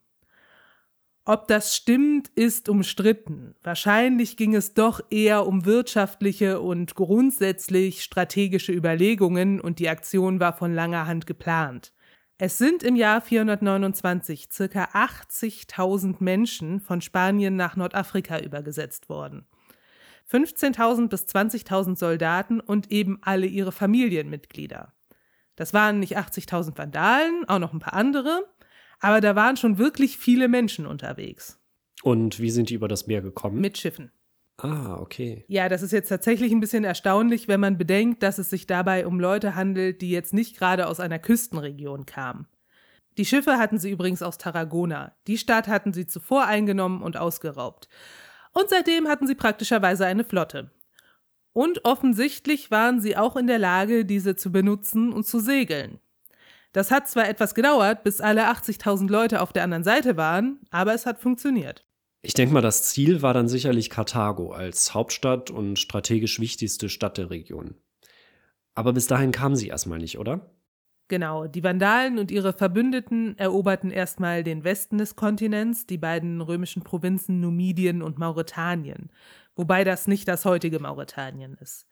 Ob 1.26 1.48
das 1.48 1.74
stimmt, 1.74 2.28
ist 2.34 2.68
umstritten. 2.68 3.54
Wahrscheinlich 3.62 4.36
ging 4.36 4.54
es 4.54 4.74
doch 4.74 5.00
eher 5.08 5.46
um 5.46 5.64
wirtschaftliche 5.64 6.60
und 6.60 6.94
grundsätzlich 6.94 8.04
strategische 8.04 8.72
Überlegungen 8.72 9.58
und 9.58 9.78
die 9.78 9.88
Aktion 9.88 10.38
war 10.38 10.52
von 10.52 10.74
langer 10.74 11.06
Hand 11.06 11.26
geplant. 11.26 11.92
Es 12.36 12.58
sind 12.58 12.82
im 12.82 12.94
Jahr 12.94 13.22
429 13.22 14.48
circa 14.52 14.84
80.000 14.92 16.16
Menschen 16.18 16.80
von 16.80 17.00
Spanien 17.00 17.56
nach 17.56 17.76
Nordafrika 17.76 18.40
übergesetzt 18.40 19.08
worden. 19.08 19.46
15.000 20.30 21.08
bis 21.08 21.22
20.000 21.22 21.96
Soldaten 21.96 22.60
und 22.60 22.90
eben 22.90 23.18
alle 23.22 23.46
ihre 23.46 23.72
Familienmitglieder. 23.72 24.92
Das 25.56 25.72
waren 25.72 26.00
nicht 26.00 26.18
80.000 26.18 26.76
Vandalen, 26.76 27.48
auch 27.48 27.60
noch 27.60 27.72
ein 27.72 27.78
paar 27.78 27.94
andere, 27.94 28.44
aber 29.00 29.20
da 29.20 29.36
waren 29.36 29.56
schon 29.56 29.78
wirklich 29.78 30.18
viele 30.18 30.48
Menschen 30.48 30.86
unterwegs. 30.86 31.60
Und 32.02 32.40
wie 32.40 32.50
sind 32.50 32.70
die 32.70 32.74
über 32.74 32.88
das 32.88 33.06
Meer 33.06 33.22
gekommen? 33.22 33.60
Mit 33.60 33.78
Schiffen. 33.78 34.12
Ah, 34.58 34.98
okay. 35.00 35.44
Ja, 35.48 35.68
das 35.68 35.82
ist 35.82 35.92
jetzt 35.92 36.08
tatsächlich 36.08 36.52
ein 36.52 36.60
bisschen 36.60 36.84
erstaunlich, 36.84 37.48
wenn 37.48 37.60
man 37.60 37.76
bedenkt, 37.76 38.22
dass 38.22 38.38
es 38.38 38.50
sich 38.50 38.66
dabei 38.66 39.06
um 39.06 39.18
Leute 39.18 39.56
handelt, 39.56 40.00
die 40.00 40.10
jetzt 40.10 40.32
nicht 40.32 40.56
gerade 40.56 40.86
aus 40.86 41.00
einer 41.00 41.18
Küstenregion 41.18 42.06
kamen. 42.06 42.46
Die 43.16 43.24
Schiffe 43.24 43.58
hatten 43.58 43.78
sie 43.78 43.90
übrigens 43.90 44.22
aus 44.22 44.38
Tarragona. 44.38 45.14
Die 45.26 45.38
Stadt 45.38 45.68
hatten 45.68 45.92
sie 45.92 46.06
zuvor 46.06 46.46
eingenommen 46.46 47.02
und 47.02 47.16
ausgeraubt. 47.16 47.88
Und 48.52 48.68
seitdem 48.68 49.08
hatten 49.08 49.26
sie 49.26 49.34
praktischerweise 49.34 50.06
eine 50.06 50.24
Flotte. 50.24 50.70
Und 51.52 51.84
offensichtlich 51.84 52.70
waren 52.70 53.00
sie 53.00 53.16
auch 53.16 53.36
in 53.36 53.46
der 53.46 53.58
Lage, 53.58 54.04
diese 54.04 54.34
zu 54.34 54.50
benutzen 54.50 55.12
und 55.12 55.26
zu 55.26 55.38
segeln. 55.38 56.00
Das 56.74 56.90
hat 56.90 57.08
zwar 57.08 57.28
etwas 57.28 57.54
gedauert, 57.54 58.02
bis 58.02 58.20
alle 58.20 58.50
80.000 58.50 59.08
Leute 59.08 59.40
auf 59.40 59.52
der 59.52 59.62
anderen 59.62 59.84
Seite 59.84 60.16
waren, 60.16 60.58
aber 60.70 60.92
es 60.92 61.06
hat 61.06 61.20
funktioniert. 61.20 61.86
Ich 62.20 62.34
denke 62.34 62.52
mal, 62.52 62.62
das 62.62 62.82
Ziel 62.82 63.22
war 63.22 63.32
dann 63.32 63.46
sicherlich 63.46 63.90
Karthago 63.90 64.50
als 64.50 64.92
Hauptstadt 64.92 65.50
und 65.50 65.78
strategisch 65.78 66.40
wichtigste 66.40 66.88
Stadt 66.88 67.16
der 67.16 67.30
Region. 67.30 67.76
Aber 68.74 68.92
bis 68.92 69.06
dahin 69.06 69.30
kamen 69.30 69.54
sie 69.54 69.68
erstmal 69.68 70.00
nicht, 70.00 70.18
oder? 70.18 70.50
Genau, 71.06 71.46
die 71.46 71.62
Vandalen 71.62 72.18
und 72.18 72.32
ihre 72.32 72.52
Verbündeten 72.52 73.38
eroberten 73.38 73.92
erstmal 73.92 74.42
den 74.42 74.64
Westen 74.64 74.98
des 74.98 75.14
Kontinents, 75.14 75.86
die 75.86 75.98
beiden 75.98 76.40
römischen 76.40 76.82
Provinzen 76.82 77.40
Numidien 77.40 78.02
und 78.02 78.18
Mauretanien, 78.18 79.12
wobei 79.54 79.84
das 79.84 80.08
nicht 80.08 80.26
das 80.26 80.44
heutige 80.44 80.80
Mauretanien 80.80 81.54
ist. 81.54 81.86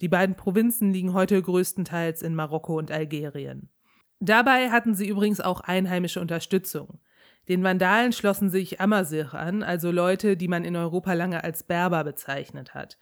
Die 0.00 0.08
beiden 0.08 0.34
Provinzen 0.34 0.92
liegen 0.92 1.12
heute 1.12 1.40
größtenteils 1.40 2.22
in 2.22 2.34
Marokko 2.34 2.76
und 2.78 2.90
Algerien. 2.90 3.68
Dabei 4.20 4.70
hatten 4.70 4.94
sie 4.94 5.08
übrigens 5.08 5.40
auch 5.40 5.60
einheimische 5.60 6.20
Unterstützung. 6.20 7.00
Den 7.48 7.62
Vandalen 7.62 8.12
schlossen 8.12 8.48
sich 8.48 8.80
Amazigh 8.80 9.34
an, 9.34 9.62
also 9.62 9.90
Leute, 9.90 10.36
die 10.36 10.48
man 10.48 10.64
in 10.64 10.76
Europa 10.76 11.12
lange 11.12 11.44
als 11.44 11.62
Berber 11.62 12.04
bezeichnet 12.04 12.74
hat. 12.74 12.98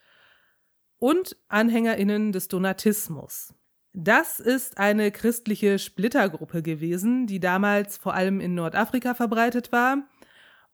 Und 0.99 1.37
AnhängerInnen 1.49 2.33
des 2.33 2.49
Donatismus. 2.49 3.55
Das 3.93 4.41
ist 4.41 4.79
eine 4.79 5.11
christliche 5.11 5.79
Splittergruppe 5.79 6.63
gewesen, 6.63 7.27
die 7.27 7.41
damals 7.41 7.99
vor 7.99 8.15
allem 8.15 8.41
in 8.41 8.55
Nordafrika 8.55 9.15
verbreitet 9.15 9.71
war 9.71 9.99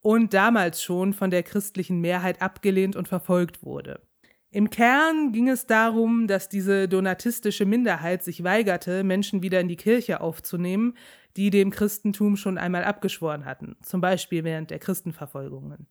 und 0.00 0.32
damals 0.34 0.82
schon 0.82 1.12
von 1.12 1.30
der 1.30 1.42
christlichen 1.42 2.00
Mehrheit 2.00 2.40
abgelehnt 2.40 2.94
und 2.94 3.08
verfolgt 3.08 3.62
wurde. 3.62 4.07
Im 4.50 4.70
Kern 4.70 5.32
ging 5.32 5.48
es 5.48 5.66
darum, 5.66 6.26
dass 6.26 6.48
diese 6.48 6.88
donatistische 6.88 7.66
Minderheit 7.66 8.24
sich 8.24 8.44
weigerte, 8.44 9.04
Menschen 9.04 9.42
wieder 9.42 9.60
in 9.60 9.68
die 9.68 9.76
Kirche 9.76 10.22
aufzunehmen, 10.22 10.94
die 11.36 11.50
dem 11.50 11.70
Christentum 11.70 12.36
schon 12.36 12.56
einmal 12.56 12.84
abgeschworen 12.84 13.44
hatten, 13.44 13.76
zum 13.82 14.00
Beispiel 14.00 14.44
während 14.44 14.70
der 14.70 14.78
Christenverfolgungen. 14.78 15.86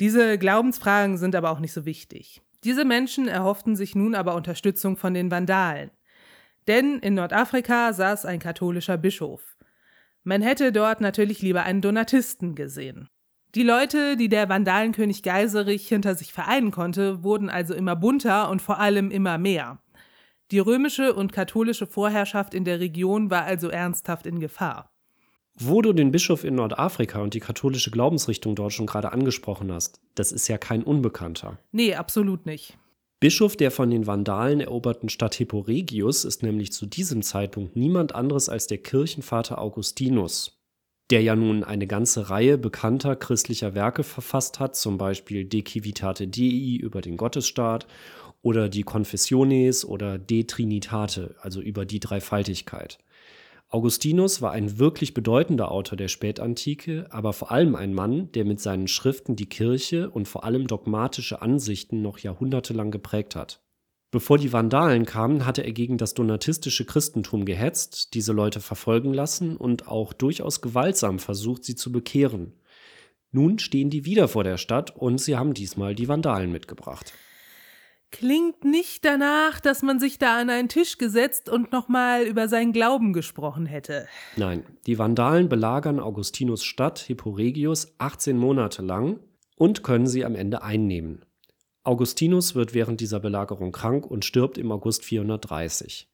Diese 0.00 0.38
Glaubensfragen 0.38 1.16
sind 1.16 1.34
aber 1.34 1.50
auch 1.50 1.60
nicht 1.60 1.72
so 1.72 1.86
wichtig. 1.86 2.42
Diese 2.62 2.84
Menschen 2.84 3.26
erhofften 3.26 3.74
sich 3.74 3.94
nun 3.94 4.14
aber 4.14 4.34
Unterstützung 4.34 4.96
von 4.96 5.14
den 5.14 5.30
Vandalen. 5.30 5.90
Denn 6.66 6.98
in 6.98 7.14
Nordafrika 7.14 7.92
saß 7.94 8.26
ein 8.26 8.38
katholischer 8.38 8.98
Bischof. 8.98 9.56
Man 10.24 10.42
hätte 10.42 10.72
dort 10.72 11.00
natürlich 11.00 11.40
lieber 11.40 11.62
einen 11.62 11.80
Donatisten 11.80 12.54
gesehen. 12.54 13.08
Die 13.54 13.62
Leute, 13.62 14.16
die 14.16 14.28
der 14.28 14.48
Vandalenkönig 14.48 15.22
Geiserich 15.22 15.88
hinter 15.88 16.14
sich 16.14 16.32
vereinen 16.32 16.70
konnte, 16.70 17.22
wurden 17.22 17.48
also 17.48 17.72
immer 17.74 17.96
bunter 17.96 18.50
und 18.50 18.60
vor 18.60 18.78
allem 18.78 19.10
immer 19.10 19.38
mehr. 19.38 19.78
Die 20.50 20.58
römische 20.58 21.14
und 21.14 21.32
katholische 21.32 21.86
Vorherrschaft 21.86 22.52
in 22.52 22.64
der 22.64 22.80
Region 22.80 23.30
war 23.30 23.44
also 23.44 23.68
ernsthaft 23.68 24.26
in 24.26 24.38
Gefahr. 24.38 24.90
Wo 25.54 25.82
du 25.82 25.92
den 25.92 26.12
Bischof 26.12 26.44
in 26.44 26.54
Nordafrika 26.54 27.20
und 27.20 27.34
die 27.34 27.40
katholische 27.40 27.90
Glaubensrichtung 27.90 28.54
dort 28.54 28.72
schon 28.72 28.86
gerade 28.86 29.12
angesprochen 29.12 29.72
hast, 29.72 30.00
das 30.14 30.30
ist 30.30 30.46
ja 30.48 30.56
kein 30.56 30.82
Unbekannter. 30.82 31.58
Nee, 31.72 31.94
absolut 31.94 32.46
nicht. 32.46 32.78
Bischof 33.18 33.56
der 33.56 33.72
von 33.72 33.90
den 33.90 34.06
Vandalen 34.06 34.60
eroberten 34.60 35.08
Stadt 35.08 35.34
Hipporegius 35.34 36.24
ist 36.24 36.44
nämlich 36.44 36.72
zu 36.72 36.86
diesem 36.86 37.22
Zeitpunkt 37.22 37.74
niemand 37.74 38.14
anderes 38.14 38.48
als 38.48 38.68
der 38.68 38.78
Kirchenvater 38.78 39.60
Augustinus, 39.60 40.57
der 41.10 41.22
ja 41.22 41.34
nun 41.34 41.64
eine 41.64 41.86
ganze 41.86 42.30
Reihe 42.30 42.58
bekannter 42.58 43.16
christlicher 43.16 43.74
Werke 43.74 44.02
verfasst 44.02 44.60
hat, 44.60 44.76
zum 44.76 44.98
Beispiel 44.98 45.44
De 45.44 45.64
Civitate 45.66 46.28
Dei 46.28 46.78
über 46.80 47.00
den 47.00 47.16
Gottesstaat 47.16 47.86
oder 48.42 48.68
die 48.68 48.82
Confessiones 48.82 49.84
oder 49.84 50.18
De 50.18 50.44
Trinitate, 50.44 51.34
also 51.40 51.60
über 51.60 51.86
die 51.86 52.00
Dreifaltigkeit. 52.00 52.98
Augustinus 53.70 54.40
war 54.40 54.52
ein 54.52 54.78
wirklich 54.78 55.12
bedeutender 55.12 55.70
Autor 55.70 55.96
der 55.98 56.08
Spätantike, 56.08 57.06
aber 57.10 57.34
vor 57.34 57.52
allem 57.52 57.74
ein 57.74 57.92
Mann, 57.92 58.32
der 58.32 58.46
mit 58.46 58.60
seinen 58.60 58.88
Schriften 58.88 59.36
die 59.36 59.48
Kirche 59.48 60.08
und 60.08 60.26
vor 60.26 60.44
allem 60.44 60.66
dogmatische 60.66 61.42
Ansichten 61.42 62.00
noch 62.00 62.18
jahrhundertelang 62.18 62.90
geprägt 62.90 63.36
hat. 63.36 63.60
Bevor 64.10 64.38
die 64.38 64.52
Vandalen 64.52 65.04
kamen, 65.04 65.44
hatte 65.44 65.62
er 65.62 65.72
gegen 65.72 65.98
das 65.98 66.14
donatistische 66.14 66.86
Christentum 66.86 67.44
gehetzt, 67.44 68.14
diese 68.14 68.32
Leute 68.32 68.60
verfolgen 68.60 69.12
lassen 69.12 69.56
und 69.56 69.86
auch 69.86 70.14
durchaus 70.14 70.62
gewaltsam 70.62 71.18
versucht, 71.18 71.64
sie 71.64 71.74
zu 71.74 71.92
bekehren. 71.92 72.54
Nun 73.32 73.58
stehen 73.58 73.90
die 73.90 74.06
wieder 74.06 74.26
vor 74.26 74.44
der 74.44 74.56
Stadt 74.56 74.96
und 74.96 75.20
sie 75.20 75.36
haben 75.36 75.52
diesmal 75.52 75.94
die 75.94 76.08
Vandalen 76.08 76.50
mitgebracht. 76.50 77.12
Klingt 78.10 78.64
nicht 78.64 79.04
danach, 79.04 79.60
dass 79.60 79.82
man 79.82 80.00
sich 80.00 80.18
da 80.18 80.38
an 80.38 80.48
einen 80.48 80.70
Tisch 80.70 80.96
gesetzt 80.96 81.50
und 81.50 81.72
nochmal 81.72 82.22
über 82.22 82.48
seinen 82.48 82.72
Glauben 82.72 83.12
gesprochen 83.12 83.66
hätte. 83.66 84.08
Nein, 84.36 84.64
die 84.86 84.98
Vandalen 84.98 85.50
belagern 85.50 86.00
Augustinus 86.00 86.64
Stadt 86.64 87.00
Hipporegius 87.00 87.94
18 87.98 88.38
Monate 88.38 88.80
lang 88.80 89.20
und 89.56 89.82
können 89.82 90.06
sie 90.06 90.24
am 90.24 90.34
Ende 90.34 90.62
einnehmen. 90.62 91.26
Augustinus 91.88 92.54
wird 92.54 92.74
während 92.74 93.00
dieser 93.00 93.18
Belagerung 93.18 93.72
krank 93.72 94.04
und 94.04 94.26
stirbt 94.26 94.58
im 94.58 94.70
August 94.72 95.06
430. 95.06 96.06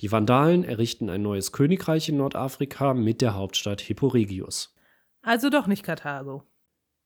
Die 0.00 0.10
Vandalen 0.10 0.64
errichten 0.64 1.10
ein 1.10 1.20
neues 1.20 1.52
Königreich 1.52 2.08
in 2.08 2.16
Nordafrika 2.16 2.94
mit 2.94 3.20
der 3.20 3.34
Hauptstadt 3.34 3.82
Hipporegius. 3.82 4.74
Also 5.20 5.50
doch 5.50 5.66
nicht 5.66 5.82
Karthago. 5.82 6.44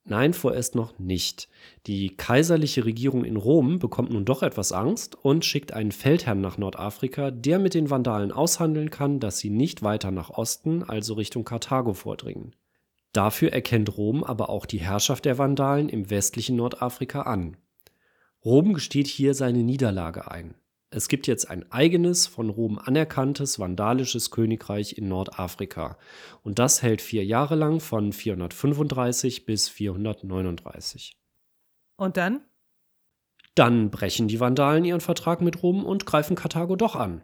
Nein, 0.05 0.35
vorerst 0.35 0.77
noch 0.77 1.01
nicht. 1.01 1.49
Die 1.89 2.17
kaiserliche 2.17 2.85
Regierung 2.85 3.25
in 3.25 3.37
Rom 3.37 3.81
bekommt 3.81 4.13
nun 4.13 4.25
doch 4.25 4.45
etwas 4.45 4.71
Angst 4.71 5.17
und 5.17 5.45
schickt 5.45 5.73
einen 5.73 5.91
Feldherrn 5.91 6.41
nach 6.41 6.59
Nordafrika, 6.59 7.33
der 7.33 7.59
mit 7.59 7.75
den 7.75 7.91
Vandalen 7.91 8.31
aushandeln 8.31 8.91
kann, 8.91 9.19
dass 9.19 9.41
sie 9.41 9.51
nicht 9.51 9.83
weiter 9.83 10.13
nach 10.13 10.31
Osten, 10.31 10.85
also 10.85 11.15
Richtung 11.15 11.43
Karthago 11.43 11.93
vordringen. 11.93 12.55
Dafür 13.13 13.53
erkennt 13.53 13.97
Rom 13.97 14.23
aber 14.23 14.49
auch 14.49 14.65
die 14.65 14.81
Herrschaft 14.81 15.25
der 15.25 15.39
Vandalen 15.39 15.89
im 15.89 16.09
westlichen 16.09 16.55
Nordafrika 16.55 17.23
an. 17.23 17.57
Rom 18.45 18.75
gesteht 18.75 19.07
hier 19.07 19.35
seine 19.35 19.63
Niederlage 19.63 20.31
ein. 20.31 20.55
Es 20.91 21.09
gibt 21.09 21.27
jetzt 21.27 21.49
ein 21.49 21.71
eigenes, 21.71 22.27
von 22.27 22.51
Rom 22.51 22.79
anerkanntes 22.79 23.59
vandalisches 23.59 24.31
Königreich 24.31 24.99
in 24.99 25.09
Nordafrika. 25.09 25.97
Und 26.43 26.59
das 26.59 26.83
hält 26.83 27.01
vier 27.01 27.25
Jahre 27.25 27.55
lang 27.55 27.81
von 27.81 28.13
435 28.13 29.47
bis 29.47 29.69
439. 29.69 31.17
Und 31.97 32.17
dann? 32.17 32.43
Dann 33.55 33.91
brechen 33.91 34.29
die 34.29 34.41
Vandalen 34.41 34.85
ihren 34.85 35.01
Vertrag 35.01 35.41
mit 35.41 35.63
Rom 35.63 35.85
und 35.85 36.05
greifen 36.05 36.37
Karthago 36.37 36.75
doch 36.75 36.97
an. 36.97 37.23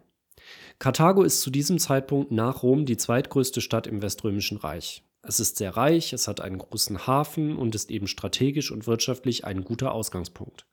Karthago 0.79 1.23
ist 1.23 1.41
zu 1.41 1.51
diesem 1.51 1.79
Zeitpunkt 1.79 2.31
nach 2.31 2.63
Rom 2.63 2.85
die 2.85 2.97
zweitgrößte 2.97 3.59
Stadt 3.59 3.87
im 3.87 4.01
Weströmischen 4.01 4.57
Reich. 4.57 5.03
Es 5.21 5.41
ist 5.41 5.57
sehr 5.57 5.75
reich, 5.75 6.13
es 6.13 6.29
hat 6.29 6.39
einen 6.39 6.59
großen 6.59 7.05
Hafen 7.05 7.57
und 7.57 7.75
ist 7.75 7.91
eben 7.91 8.07
strategisch 8.07 8.71
und 8.71 8.87
wirtschaftlich 8.87 9.43
ein 9.43 9.65
guter 9.65 9.91
Ausgangspunkt. 9.91 10.65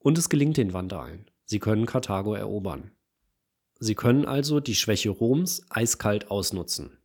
Und 0.00 0.16
es 0.16 0.28
gelingt 0.30 0.56
den 0.56 0.72
Vandalen. 0.72 1.30
Sie 1.44 1.58
können 1.58 1.84
Karthago 1.84 2.34
erobern. 2.34 2.90
Sie 3.78 3.94
können 3.94 4.24
also 4.24 4.58
die 4.58 4.74
Schwäche 4.74 5.10
Roms 5.10 5.62
eiskalt 5.68 6.30
ausnutzen. 6.30 6.98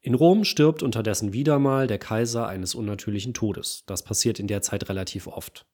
In 0.00 0.14
Rom 0.14 0.44
stirbt 0.44 0.82
unterdessen 0.82 1.32
wieder 1.32 1.58
mal 1.58 1.86
der 1.86 1.98
Kaiser 1.98 2.46
eines 2.46 2.74
unnatürlichen 2.74 3.34
Todes. 3.34 3.84
Das 3.86 4.02
passiert 4.02 4.38
in 4.38 4.46
der 4.46 4.60
Zeit 4.60 4.88
relativ 4.88 5.26
oft. 5.26 5.66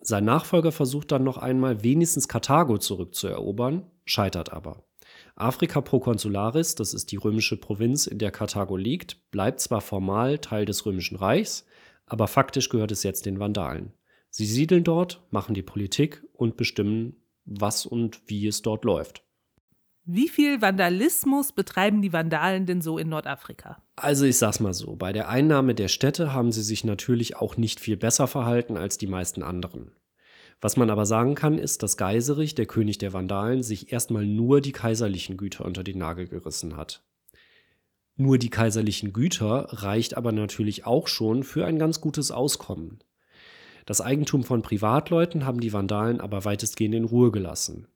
Sein 0.00 0.24
Nachfolger 0.24 0.72
versucht 0.72 1.12
dann 1.12 1.24
noch 1.24 1.38
einmal 1.38 1.82
wenigstens 1.82 2.26
Karthago 2.26 2.78
zurückzuerobern, 2.78 3.88
scheitert 4.04 4.52
aber. 4.52 4.84
Afrika 5.36 5.80
Proconsularis, 5.80 6.74
das 6.74 6.94
ist 6.94 7.12
die 7.12 7.16
römische 7.16 7.56
Provinz, 7.56 8.06
in 8.06 8.18
der 8.18 8.32
Karthago 8.32 8.76
liegt, 8.76 9.30
bleibt 9.30 9.60
zwar 9.60 9.80
formal 9.80 10.38
Teil 10.38 10.64
des 10.64 10.84
römischen 10.84 11.16
Reichs, 11.16 11.64
aber 12.06 12.26
faktisch 12.26 12.70
gehört 12.70 12.92
es 12.92 13.02
jetzt 13.02 13.26
den 13.26 13.38
Vandalen. 13.38 13.92
Sie 14.36 14.44
siedeln 14.44 14.84
dort, 14.84 15.22
machen 15.30 15.54
die 15.54 15.62
Politik 15.62 16.22
und 16.34 16.58
bestimmen, 16.58 17.16
was 17.46 17.86
und 17.86 18.20
wie 18.26 18.46
es 18.46 18.60
dort 18.60 18.84
läuft. 18.84 19.22
Wie 20.04 20.28
viel 20.28 20.60
Vandalismus 20.60 21.52
betreiben 21.52 22.02
die 22.02 22.12
Vandalen 22.12 22.66
denn 22.66 22.82
so 22.82 22.98
in 22.98 23.08
Nordafrika? 23.08 23.82
Also 23.96 24.26
ich 24.26 24.36
sag's 24.36 24.60
mal 24.60 24.74
so, 24.74 24.94
bei 24.94 25.14
der 25.14 25.30
Einnahme 25.30 25.74
der 25.74 25.88
Städte 25.88 26.34
haben 26.34 26.52
sie 26.52 26.62
sich 26.62 26.84
natürlich 26.84 27.36
auch 27.36 27.56
nicht 27.56 27.80
viel 27.80 27.96
besser 27.96 28.26
verhalten 28.26 28.76
als 28.76 28.98
die 28.98 29.06
meisten 29.06 29.42
anderen. 29.42 29.92
Was 30.60 30.76
man 30.76 30.90
aber 30.90 31.06
sagen 31.06 31.34
kann, 31.34 31.56
ist, 31.56 31.82
dass 31.82 31.96
Geiserich, 31.96 32.54
der 32.54 32.66
König 32.66 32.98
der 32.98 33.14
Vandalen, 33.14 33.62
sich 33.62 33.90
erstmal 33.90 34.26
nur 34.26 34.60
die 34.60 34.72
kaiserlichen 34.72 35.38
Güter 35.38 35.64
unter 35.64 35.82
den 35.82 35.96
Nagel 35.96 36.28
gerissen 36.28 36.76
hat. 36.76 37.02
Nur 38.16 38.36
die 38.36 38.50
kaiserlichen 38.50 39.14
Güter 39.14 39.68
reicht 39.70 40.14
aber 40.14 40.32
natürlich 40.32 40.84
auch 40.84 41.08
schon 41.08 41.42
für 41.42 41.64
ein 41.64 41.78
ganz 41.78 42.02
gutes 42.02 42.30
Auskommen. 42.30 42.98
Das 43.86 44.00
Eigentum 44.00 44.42
von 44.42 44.62
Privatleuten 44.62 45.46
haben 45.46 45.60
die 45.60 45.72
Vandalen 45.72 46.20
aber 46.20 46.44
weitestgehend 46.44 46.94
in 46.94 47.04
Ruhe 47.04 47.30
gelassen. 47.30 47.86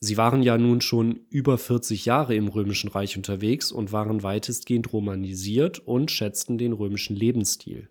Sie 0.00 0.16
waren 0.16 0.42
ja 0.42 0.58
nun 0.58 0.80
schon 0.80 1.20
über 1.30 1.58
40 1.58 2.06
Jahre 2.06 2.34
im 2.34 2.48
römischen 2.48 2.88
Reich 2.88 3.16
unterwegs 3.16 3.70
und 3.70 3.92
waren 3.92 4.22
weitestgehend 4.22 4.92
romanisiert 4.92 5.78
und 5.78 6.10
schätzten 6.10 6.58
den 6.58 6.72
römischen 6.72 7.16
Lebensstil. 7.16 7.88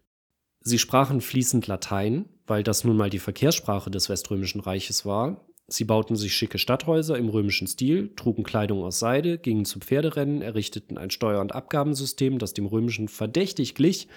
Sie 0.62 0.80
sprachen 0.80 1.22
fließend 1.22 1.68
Latein, 1.68 2.26
weil 2.48 2.64
das 2.64 2.84
nun 2.84 2.98
mal 2.98 3.12
die 3.12 3.20
Verkehrssprache 3.20 3.92
des 3.92 4.10
Weströmischen 4.10 4.62
Reiches 4.62 5.06
war. 5.06 5.46
Sie 5.68 5.84
bauten 5.84 6.16
sich 6.16 6.36
schicke 6.36 6.58
Stadthäuser 6.58 7.18
im 7.18 7.30
römischen 7.30 7.68
Stil, 7.68 8.14
trugen 8.16 8.44
Kleidung 8.44 8.84
aus 8.84 9.00
Seide, 9.00 9.38
gingen 9.38 9.66
zu 9.66 9.80
Pferderennen, 9.80 10.42
errichteten 10.42 10.98
ein 10.98 11.12
Steuer- 11.12 11.42
und 11.42 11.54
Abgabensystem, 11.54 12.40
das 12.40 12.54
dem 12.54 12.66
römischen 12.66 13.08
verdächtig 13.08 13.76
glich, 13.76 14.08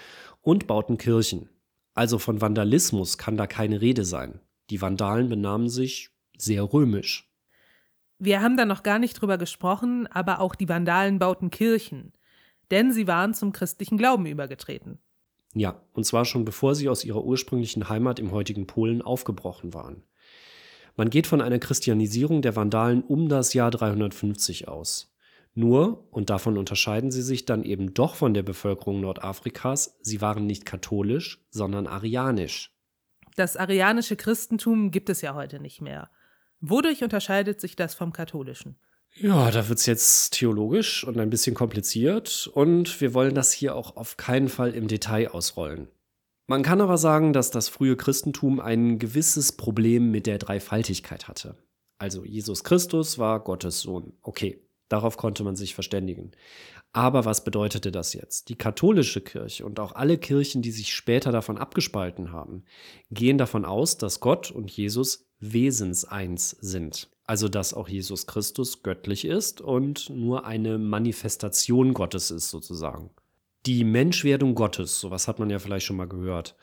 und 0.41 0.67
bauten 0.67 0.97
Kirchen. 0.97 1.49
Also 1.99 2.17
von 2.17 2.39
Vandalismus 2.39 3.17
kann 3.17 3.35
da 3.35 3.45
keine 3.45 3.81
Rede 3.81 4.05
sein. 4.05 4.39
Die 4.69 4.81
Vandalen 4.81 5.27
benahmen 5.27 5.67
sich 5.67 6.11
sehr 6.37 6.63
römisch. 6.71 7.29
Wir 8.19 8.41
haben 8.41 8.55
da 8.55 8.63
noch 8.63 8.83
gar 8.83 8.99
nicht 8.99 9.15
drüber 9.19 9.37
gesprochen, 9.37 10.07
aber 10.07 10.39
auch 10.39 10.55
die 10.55 10.69
Vandalen 10.69 11.19
bauten 11.19 11.49
Kirchen, 11.49 12.13
denn 12.71 12.93
sie 12.93 13.05
waren 13.05 13.33
zum 13.33 13.51
christlichen 13.51 13.97
Glauben 13.97 14.27
übergetreten. 14.27 14.99
Ja, 15.53 15.81
und 15.91 16.05
zwar 16.05 16.23
schon 16.23 16.45
bevor 16.45 16.73
sie 16.73 16.87
aus 16.87 17.03
ihrer 17.03 17.25
ursprünglichen 17.25 17.89
Heimat 17.89 18.17
im 18.19 18.31
heutigen 18.31 18.65
Polen 18.65 19.01
aufgebrochen 19.01 19.73
waren. 19.73 20.03
Man 20.95 21.09
geht 21.09 21.27
von 21.27 21.41
einer 21.41 21.59
Christianisierung 21.59 22.41
der 22.41 22.55
Vandalen 22.55 23.03
um 23.03 23.27
das 23.27 23.53
Jahr 23.53 23.71
350 23.71 24.69
aus. 24.69 25.08
Nur, 25.53 26.07
und 26.11 26.29
davon 26.29 26.57
unterscheiden 26.57 27.11
sie 27.11 27.21
sich 27.21 27.45
dann 27.45 27.63
eben 27.63 27.93
doch 27.93 28.15
von 28.15 28.33
der 28.33 28.43
Bevölkerung 28.43 29.01
Nordafrikas, 29.01 29.97
sie 30.01 30.21
waren 30.21 30.45
nicht 30.45 30.65
katholisch, 30.65 31.43
sondern 31.49 31.87
arianisch. 31.87 32.73
Das 33.35 33.57
arianische 33.57 34.15
Christentum 34.15 34.91
gibt 34.91 35.09
es 35.09 35.21
ja 35.21 35.33
heute 35.33 35.59
nicht 35.59 35.81
mehr. 35.81 36.09
Wodurch 36.61 37.03
unterscheidet 37.03 37.61
sich 37.61 37.75
das 37.75 37.93
vom 37.93 38.11
katholischen? 38.13 38.77
Ja, 39.15 39.49
da 39.49 39.67
wird 39.67 39.79
es 39.79 39.85
jetzt 39.85 40.33
theologisch 40.33 41.03
und 41.03 41.19
ein 41.19 41.29
bisschen 41.29 41.55
kompliziert 41.55 42.49
und 42.53 43.01
wir 43.01 43.13
wollen 43.13 43.33
das 43.33 43.51
hier 43.51 43.75
auch 43.75 43.95
auf 43.95 44.17
keinen 44.17 44.49
Fall 44.49 44.73
im 44.73 44.87
Detail 44.87 45.29
ausrollen. 45.29 45.87
Man 46.47 46.63
kann 46.63 46.81
aber 46.81 46.97
sagen, 46.97 47.33
dass 47.33 47.51
das 47.51 47.69
frühe 47.69 47.95
Christentum 47.95 48.59
ein 48.59 48.97
gewisses 48.97 49.51
Problem 49.51 50.11
mit 50.11 50.25
der 50.25 50.37
Dreifaltigkeit 50.37 51.27
hatte. 51.27 51.57
Also 51.97 52.23
Jesus 52.23 52.63
Christus 52.63 53.19
war 53.19 53.43
Gottes 53.43 53.81
Sohn. 53.81 54.13
Okay, 54.21 54.61
Darauf 54.89 55.17
konnte 55.17 55.43
man 55.43 55.55
sich 55.55 55.75
verständigen. 55.75 56.31
Aber 56.91 57.23
was 57.23 57.43
bedeutete 57.43 57.91
das 57.91 58.13
jetzt? 58.13 58.49
Die 58.49 58.55
katholische 58.55 59.21
Kirche 59.21 59.65
und 59.65 59.79
auch 59.79 59.93
alle 59.93 60.17
Kirchen, 60.17 60.61
die 60.63 60.71
sich 60.71 60.93
später 60.93 61.31
davon 61.31 61.57
abgespalten 61.57 62.31
haben, 62.31 62.65
gehen 63.11 63.37
davon 63.37 63.63
aus, 63.63 63.97
dass 63.97 64.19
Gott 64.19 64.49
und 64.49 64.71
Jesus 64.71 65.29
wesenseins 65.39 66.49
sind. 66.49 67.09
Also 67.25 67.47
dass 67.47 67.75
auch 67.75 67.87
Jesus 67.87 68.25
Christus 68.25 68.81
göttlich 68.81 69.23
ist 69.23 69.61
und 69.61 70.09
nur 70.09 70.45
eine 70.45 70.79
Manifestation 70.79 71.93
Gottes 71.93 72.31
ist 72.31 72.49
sozusagen. 72.49 73.11
Die 73.67 73.83
Menschwerdung 73.83 74.55
Gottes, 74.55 74.99
sowas 74.99 75.27
hat 75.27 75.37
man 75.37 75.51
ja 75.51 75.59
vielleicht 75.59 75.85
schon 75.85 75.97
mal 75.97 76.07
gehört. 76.07 76.55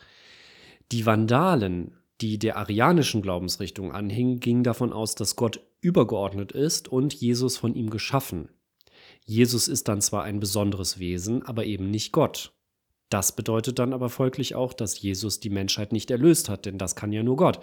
Die 0.91 1.05
Vandalen, 1.05 1.96
die 2.21 2.39
der 2.39 2.57
arianischen 2.57 3.21
Glaubensrichtung 3.21 3.91
anhingen, 3.91 4.39
gingen 4.39 4.63
davon 4.63 4.93
aus, 4.93 5.15
dass 5.15 5.35
Gott 5.35 5.61
übergeordnet 5.81 6.51
ist 6.51 6.87
und 6.87 7.13
Jesus 7.13 7.57
von 7.57 7.75
ihm 7.75 7.89
geschaffen. 7.89 8.49
Jesus 9.25 9.67
ist 9.67 9.87
dann 9.87 10.01
zwar 10.01 10.23
ein 10.23 10.39
besonderes 10.39 10.99
Wesen, 10.99 11.43
aber 11.43 11.65
eben 11.65 11.91
nicht 11.91 12.11
Gott. 12.11 12.53
Das 13.09 13.35
bedeutet 13.35 13.79
dann 13.79 13.93
aber 13.93 14.09
folglich 14.09 14.55
auch, 14.55 14.73
dass 14.73 14.99
Jesus 15.01 15.39
die 15.39 15.49
Menschheit 15.49 15.91
nicht 15.91 16.11
erlöst 16.11 16.49
hat, 16.49 16.65
denn 16.65 16.77
das 16.77 16.95
kann 16.95 17.11
ja 17.11 17.23
nur 17.23 17.37
Gott. 17.37 17.59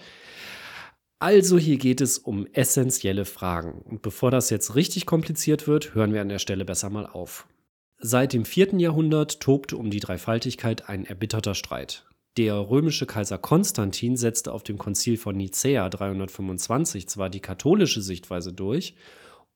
Also 1.19 1.59
hier 1.59 1.79
geht 1.79 2.01
es 2.01 2.19
um 2.19 2.47
essentielle 2.53 3.25
Fragen. 3.25 3.81
Und 3.83 4.03
bevor 4.03 4.31
das 4.31 4.51
jetzt 4.51 4.75
richtig 4.75 5.07
kompliziert 5.07 5.67
wird, 5.67 5.95
hören 5.95 6.12
wir 6.12 6.21
an 6.21 6.29
der 6.29 6.38
Stelle 6.38 6.64
besser 6.64 6.90
mal 6.90 7.07
auf. 7.07 7.47
Seit 7.99 8.33
dem 8.33 8.45
4. 8.45 8.79
Jahrhundert 8.79 9.40
tobte 9.40 9.77
um 9.77 9.90
die 9.90 10.01
Dreifaltigkeit 10.01 10.88
ein 10.88 11.07
erbitterter 11.07 11.55
Streit. 11.55 12.05
Der 12.37 12.68
römische 12.68 13.07
Kaiser 13.07 13.38
Konstantin 13.38 14.16
setzte 14.16 14.53
auf 14.53 14.64
dem 14.64 14.77
Konzil 14.77 15.16
von 15.16 15.37
Nicäa 15.37 15.88
325 15.88 17.09
zwar 17.09 17.31
die 17.31 17.40
katholische 17.40 18.03
Sichtweise 18.03 18.53
durch, 18.53 18.97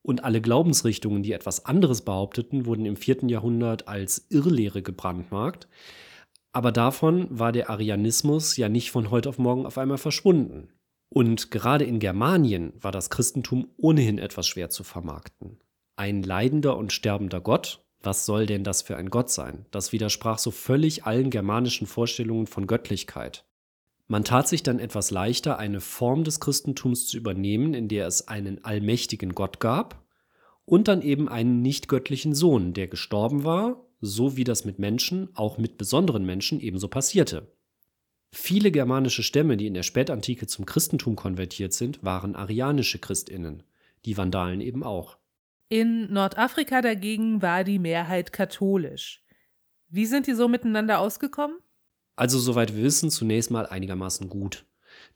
und 0.02 0.22
alle 0.24 0.40
Glaubensrichtungen, 0.40 1.22
die 1.22 1.32
etwas 1.32 1.66
anderes 1.66 2.02
behaupteten, 2.02 2.66
wurden 2.66 2.86
im 2.86 2.96
4. 2.96 3.24
Jahrhundert 3.26 3.88
als 3.88 4.26
Irrlehre 4.30 4.80
gebrandmarkt, 4.80 5.68
aber 6.52 6.72
davon 6.72 7.26
war 7.30 7.52
der 7.52 7.68
Arianismus 7.68 8.56
ja 8.56 8.68
nicht 8.68 8.90
von 8.90 9.10
heute 9.10 9.28
auf 9.28 9.38
morgen 9.38 9.66
auf 9.66 9.76
einmal 9.76 9.98
verschwunden. 9.98 10.72
Und 11.10 11.50
gerade 11.50 11.84
in 11.84 11.98
Germanien 11.98 12.72
war 12.80 12.92
das 12.92 13.10
Christentum 13.10 13.68
ohnehin 13.76 14.18
etwas 14.18 14.46
schwer 14.46 14.70
zu 14.70 14.84
vermarkten. 14.84 15.60
Ein 15.96 16.22
leidender 16.22 16.76
und 16.76 16.92
sterbender 16.92 17.40
Gott, 17.40 17.84
was 18.02 18.26
soll 18.26 18.46
denn 18.46 18.64
das 18.64 18.82
für 18.82 18.96
ein 18.96 19.10
Gott 19.10 19.30
sein? 19.30 19.66
Das 19.70 19.92
widersprach 19.92 20.38
so 20.38 20.50
völlig 20.50 21.04
allen 21.04 21.30
germanischen 21.30 21.86
Vorstellungen 21.86 22.46
von 22.46 22.66
Göttlichkeit. 22.66 23.44
Man 24.06 24.24
tat 24.24 24.48
sich 24.48 24.62
dann 24.62 24.78
etwas 24.78 25.10
leichter, 25.10 25.58
eine 25.58 25.80
Form 25.80 26.24
des 26.24 26.40
Christentums 26.40 27.06
zu 27.08 27.16
übernehmen, 27.16 27.74
in 27.74 27.88
der 27.88 28.06
es 28.06 28.26
einen 28.26 28.64
allmächtigen 28.64 29.34
Gott 29.34 29.60
gab 29.60 30.02
und 30.64 30.88
dann 30.88 31.02
eben 31.02 31.28
einen 31.28 31.60
nichtgöttlichen 31.60 32.34
Sohn, 32.34 32.72
der 32.72 32.88
gestorben 32.88 33.44
war, 33.44 33.84
so 34.00 34.36
wie 34.36 34.44
das 34.44 34.64
mit 34.64 34.78
Menschen, 34.78 35.28
auch 35.34 35.58
mit 35.58 35.76
besonderen 35.76 36.24
Menschen 36.24 36.60
ebenso 36.60 36.88
passierte. 36.88 37.52
Viele 38.30 38.70
germanische 38.70 39.22
Stämme, 39.22 39.56
die 39.56 39.66
in 39.66 39.74
der 39.74 39.82
Spätantike 39.82 40.46
zum 40.46 40.66
Christentum 40.66 41.16
konvertiert 41.16 41.72
sind, 41.72 42.02
waren 42.04 42.36
arianische 42.36 42.98
Christinnen, 42.98 43.62
die 44.04 44.16
Vandalen 44.16 44.60
eben 44.60 44.82
auch. 44.82 45.16
In 45.68 46.10
Nordafrika 46.10 46.80
dagegen 46.80 47.42
war 47.42 47.62
die 47.62 47.78
Mehrheit 47.78 48.32
katholisch. 48.32 49.22
Wie 49.88 50.06
sind 50.06 50.26
die 50.26 50.34
so 50.34 50.48
miteinander 50.48 50.98
ausgekommen? 50.98 51.58
Also, 52.16 52.38
soweit 52.38 52.74
wir 52.74 52.82
wissen, 52.82 53.10
zunächst 53.10 53.50
mal 53.50 53.66
einigermaßen 53.66 54.28
gut. 54.28 54.64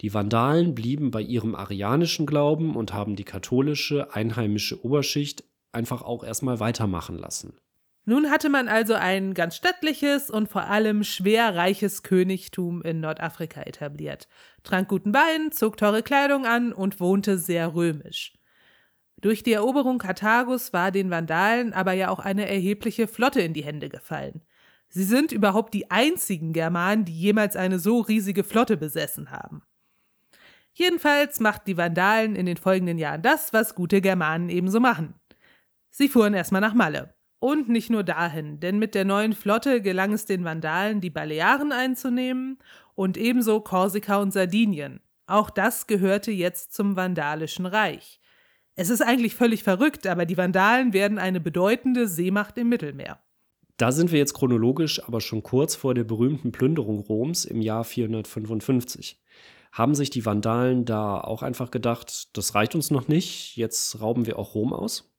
Die 0.02 0.12
Vandalen 0.12 0.74
blieben 0.74 1.10
bei 1.10 1.22
ihrem 1.22 1.54
arianischen 1.54 2.26
Glauben 2.26 2.76
und 2.76 2.92
haben 2.92 3.16
die 3.16 3.24
katholische, 3.24 4.14
einheimische 4.14 4.84
Oberschicht 4.84 5.44
einfach 5.72 6.02
auch 6.02 6.22
erstmal 6.22 6.60
weitermachen 6.60 7.16
lassen. 7.16 7.56
Nun 8.04 8.30
hatte 8.30 8.48
man 8.48 8.68
also 8.68 8.94
ein 8.94 9.32
ganz 9.32 9.56
stattliches 9.56 10.28
und 10.28 10.48
vor 10.48 10.64
allem 10.64 11.04
schwer 11.04 11.54
reiches 11.54 12.02
Königtum 12.02 12.82
in 12.82 13.00
Nordafrika 13.00 13.62
etabliert, 13.62 14.28
trank 14.64 14.88
guten 14.88 15.14
Wein, 15.14 15.52
zog 15.52 15.76
teure 15.76 16.02
Kleidung 16.02 16.44
an 16.44 16.72
und 16.72 17.00
wohnte 17.00 17.38
sehr 17.38 17.74
römisch. 17.74 18.34
Durch 19.22 19.44
die 19.44 19.52
Eroberung 19.52 19.98
Karthagos 19.98 20.72
war 20.72 20.90
den 20.90 21.08
Vandalen 21.08 21.72
aber 21.72 21.92
ja 21.92 22.08
auch 22.08 22.18
eine 22.18 22.48
erhebliche 22.48 23.06
Flotte 23.06 23.40
in 23.40 23.54
die 23.54 23.64
Hände 23.64 23.88
gefallen. 23.88 24.42
Sie 24.88 25.04
sind 25.04 25.32
überhaupt 25.32 25.72
die 25.72 25.90
einzigen 25.90 26.52
Germanen, 26.52 27.04
die 27.04 27.18
jemals 27.18 27.56
eine 27.56 27.78
so 27.78 28.00
riesige 28.00 28.44
Flotte 28.44 28.76
besessen 28.76 29.30
haben. 29.30 29.62
Jedenfalls 30.74 31.38
machten 31.38 31.66
die 31.66 31.76
Vandalen 31.76 32.34
in 32.34 32.46
den 32.46 32.56
folgenden 32.56 32.98
Jahren 32.98 33.22
das, 33.22 33.52
was 33.52 33.76
gute 33.76 34.00
Germanen 34.00 34.48
ebenso 34.48 34.80
machen. 34.80 35.14
Sie 35.90 36.08
fuhren 36.08 36.34
erstmal 36.34 36.60
nach 36.60 36.74
Malle. 36.74 37.14
Und 37.38 37.68
nicht 37.68 37.90
nur 37.90 38.04
dahin, 38.04 38.60
denn 38.60 38.78
mit 38.78 38.94
der 38.94 39.04
neuen 39.04 39.34
Flotte 39.34 39.82
gelang 39.82 40.12
es 40.12 40.26
den 40.26 40.44
Vandalen, 40.44 41.00
die 41.00 41.10
Balearen 41.10 41.72
einzunehmen 41.72 42.58
und 42.94 43.16
ebenso 43.16 43.60
Korsika 43.60 44.18
und 44.18 44.32
Sardinien. 44.32 45.00
Auch 45.26 45.50
das 45.50 45.86
gehörte 45.86 46.32
jetzt 46.32 46.72
zum 46.74 46.96
Vandalischen 46.96 47.66
Reich. 47.66 48.20
Es 48.74 48.88
ist 48.88 49.02
eigentlich 49.02 49.34
völlig 49.34 49.62
verrückt, 49.62 50.06
aber 50.06 50.24
die 50.24 50.36
Vandalen 50.36 50.92
werden 50.92 51.18
eine 51.18 51.40
bedeutende 51.40 52.08
Seemacht 52.08 52.56
im 52.56 52.68
Mittelmeer. 52.68 53.18
Da 53.76 53.92
sind 53.92 54.12
wir 54.12 54.18
jetzt 54.18 54.34
chronologisch 54.34 55.02
aber 55.04 55.20
schon 55.20 55.42
kurz 55.42 55.74
vor 55.74 55.94
der 55.94 56.04
berühmten 56.04 56.52
Plünderung 56.52 57.00
Roms 57.00 57.44
im 57.44 57.60
Jahr 57.60 57.84
455. 57.84 59.20
Haben 59.72 59.94
sich 59.94 60.10
die 60.10 60.24
Vandalen 60.24 60.84
da 60.84 61.20
auch 61.20 61.42
einfach 61.42 61.70
gedacht, 61.70 62.36
das 62.36 62.54
reicht 62.54 62.74
uns 62.74 62.90
noch 62.90 63.08
nicht, 63.08 63.56
jetzt 63.56 64.00
rauben 64.00 64.26
wir 64.26 64.38
auch 64.38 64.54
Rom 64.54 64.72
aus? 64.72 65.10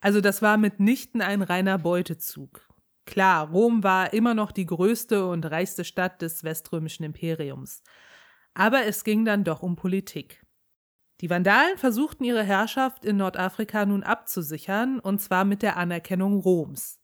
Also 0.00 0.20
das 0.20 0.42
war 0.42 0.58
mitnichten 0.58 1.22
ein 1.22 1.42
reiner 1.42 1.78
Beutezug. 1.78 2.68
Klar, 3.06 3.50
Rom 3.50 3.82
war 3.82 4.12
immer 4.12 4.34
noch 4.34 4.52
die 4.52 4.66
größte 4.66 5.26
und 5.26 5.44
reichste 5.44 5.84
Stadt 5.84 6.22
des 6.22 6.44
weströmischen 6.44 7.04
Imperiums. 7.04 7.82
Aber 8.54 8.84
es 8.84 9.02
ging 9.02 9.24
dann 9.24 9.44
doch 9.44 9.62
um 9.62 9.76
Politik. 9.76 10.43
Die 11.20 11.30
Vandalen 11.30 11.78
versuchten 11.78 12.24
ihre 12.24 12.42
Herrschaft 12.42 13.04
in 13.04 13.16
Nordafrika 13.16 13.86
nun 13.86 14.02
abzusichern, 14.02 14.98
und 14.98 15.20
zwar 15.20 15.44
mit 15.44 15.62
der 15.62 15.76
Anerkennung 15.76 16.40
Roms. 16.40 17.00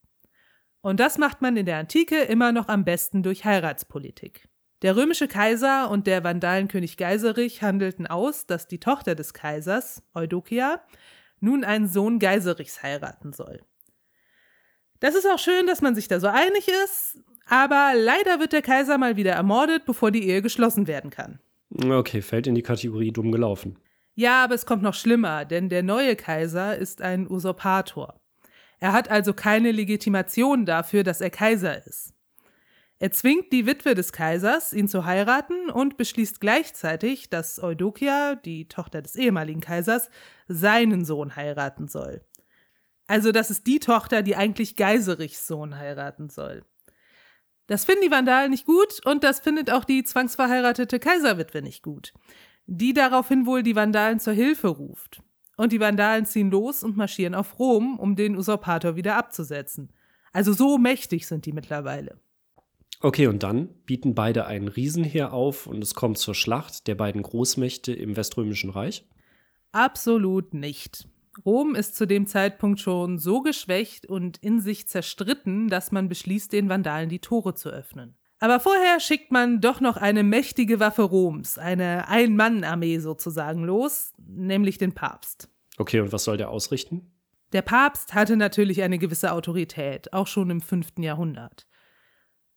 Und 0.81 0.99
das 0.99 1.18
macht 1.18 1.42
man 1.42 1.57
in 1.57 1.66
der 1.66 1.79
Antike 1.79 2.23
immer 2.23 2.53
noch 2.53 2.68
am 2.68 2.85
besten 2.85 3.23
durch 3.23 3.44
Heiratspolitik. 3.44 4.49
Der 4.83 4.96
römische 4.96 5.29
Kaiser 5.29 5.90
und 5.90 6.07
der 6.07 6.25
Vandalenkönig 6.25 6.96
Geiserich 6.96 7.62
handelten 7.62 8.07
aus, 8.07 8.46
dass 8.46 8.66
die 8.66 8.81
Tochter 8.81 9.14
des 9.14 9.35
Kaisers, 9.35 10.03
Eudokia, 10.14 10.83
nun 11.38 11.64
einen 11.64 11.87
Sohn 11.87 12.18
Geiserichs 12.18 12.83
heiraten 12.83 13.33
soll. 13.33 13.61
Das 15.01 15.14
ist 15.14 15.27
auch 15.27 15.38
schön, 15.38 15.66
dass 15.66 15.83
man 15.83 15.94
sich 15.94 16.09
da 16.09 16.18
so 16.18 16.29
einig 16.29 16.68
ist, 16.85 17.18
aber 17.46 17.92
leider 17.94 18.40
wird 18.40 18.53
der 18.53 18.62
Kaiser 18.62 18.96
mal 18.99 19.16
wieder 19.16 19.33
ermordet, 19.33 19.85
bevor 19.85 20.11
die 20.11 20.27
Ehe 20.27 20.42
geschlossen 20.42 20.87
werden 20.87 21.11
kann. 21.11 21.40
Okay, 21.75 22.23
fällt 22.23 22.46
in 22.46 22.55
die 22.55 22.62
Kategorie 22.62 23.12
dumm 23.12 23.33
gelaufen. 23.33 23.79
Ja, 24.20 24.44
aber 24.44 24.54
es 24.54 24.66
kommt 24.66 24.83
noch 24.83 24.92
schlimmer, 24.92 25.46
denn 25.46 25.70
der 25.70 25.83
neue 25.83 26.14
Kaiser 26.14 26.76
ist 26.76 27.00
ein 27.00 27.26
Usurpator. 27.26 28.20
Er 28.78 28.92
hat 28.92 29.11
also 29.11 29.33
keine 29.33 29.72
Legitimation 29.72 30.66
dafür, 30.66 31.04
dass 31.04 31.22
er 31.22 31.30
Kaiser 31.30 31.87
ist. 31.87 32.12
Er 32.98 33.12
zwingt 33.12 33.50
die 33.50 33.64
Witwe 33.64 33.94
des 33.94 34.12
Kaisers, 34.12 34.74
ihn 34.74 34.88
zu 34.88 35.06
heiraten 35.06 35.70
und 35.70 35.96
beschließt 35.96 36.38
gleichzeitig, 36.38 37.30
dass 37.30 37.62
Eudokia, 37.62 38.35
die 38.35 38.68
Tochter 38.68 39.00
des 39.00 39.16
ehemaligen 39.16 39.62
Kaisers, 39.62 40.11
seinen 40.48 41.06
Sohn 41.06 41.35
heiraten 41.35 41.88
soll. 41.88 42.20
Also 43.06 43.33
das 43.33 43.50
ist 43.50 43.66
die 43.66 43.78
Tochter, 43.78 44.20
die 44.20 44.37
eigentlich 44.37 44.76
Geiserichs 44.76 45.46
Sohn 45.46 45.78
heiraten 45.78 46.28
soll. 46.28 46.66
Das 47.68 47.87
finden 47.87 48.02
die 48.02 48.11
Vandalen 48.11 48.50
nicht 48.50 48.66
gut 48.66 49.00
und 49.06 49.24
das 49.24 49.40
findet 49.40 49.70
auch 49.70 49.85
die 49.85 50.04
zwangsverheiratete 50.04 50.98
Kaiserwitwe 50.98 51.62
nicht 51.62 51.83
gut, 51.83 52.12
die 52.72 52.94
daraufhin 52.94 53.46
wohl 53.46 53.64
die 53.64 53.74
Vandalen 53.74 54.20
zur 54.20 54.33
Hilfe 54.33 54.68
ruft. 54.68 55.20
Und 55.56 55.72
die 55.72 55.80
Vandalen 55.80 56.24
ziehen 56.24 56.52
los 56.52 56.85
und 56.85 56.96
marschieren 56.96 57.35
auf 57.35 57.59
Rom, 57.59 57.98
um 57.98 58.14
den 58.14 58.37
Usurpator 58.37 58.94
wieder 58.94 59.16
abzusetzen. 59.16 59.92
Also 60.33 60.52
so 60.52 60.78
mächtig 60.78 61.26
sind 61.26 61.46
die 61.46 61.52
mittlerweile. 61.52 62.20
Okay, 63.00 63.26
und 63.26 63.42
dann 63.42 63.68
bieten 63.87 64.14
beide 64.14 64.46
ein 64.46 64.68
Riesenheer 64.68 65.33
auf 65.33 65.66
und 65.66 65.83
es 65.83 65.94
kommt 65.94 66.18
zur 66.18 66.35
Schlacht 66.35 66.87
der 66.87 66.94
beiden 66.94 67.22
Großmächte 67.22 67.92
im 67.92 68.16
Weströmischen 68.16 68.70
Reich? 68.70 69.04
Absolut 69.72 70.54
nicht. 70.54 71.09
Rom 71.44 71.74
ist 71.74 71.96
zu 71.96 72.06
dem 72.06 72.26
Zeitpunkt 72.26 72.78
schon 72.78 73.18
so 73.18 73.40
geschwächt 73.42 74.06
und 74.06 74.38
in 74.38 74.61
sich 74.61 74.87
zerstritten, 74.87 75.68
dass 75.68 75.90
man 75.90 76.09
beschließt, 76.09 76.52
den 76.52 76.68
Vandalen 76.68 77.09
die 77.09 77.20
Tore 77.20 77.54
zu 77.54 77.70
öffnen. 77.70 78.14
Aber 78.40 78.59
vorher 78.59 79.00
schickt 79.00 79.31
man 79.31 79.61
doch 79.61 79.81
noch 79.81 79.98
eine 79.98 80.22
mächtige 80.22 80.81
Waffe 80.81 81.03
Roms, 81.03 81.59
eine 81.59 82.09
Ein-Mann-Armee 82.09 82.98
sozusagen 82.98 83.64
los, 83.64 84.12
nämlich 84.16 84.79
den 84.79 84.94
Papst. 84.94 85.50
Okay, 85.76 86.00
und 86.00 86.11
was 86.11 86.24
soll 86.24 86.38
der 86.38 86.48
ausrichten? 86.48 87.12
Der 87.53 87.62
Papst 87.62 88.14
hatte 88.14 88.37
natürlich 88.37 88.83
eine 88.83 88.98
gewisse 88.98 89.33
Autorität, 89.33 90.12
auch 90.14 90.26
schon 90.26 90.48
im 90.48 90.62
5. 90.62 90.98
Jahrhundert. 90.98 91.66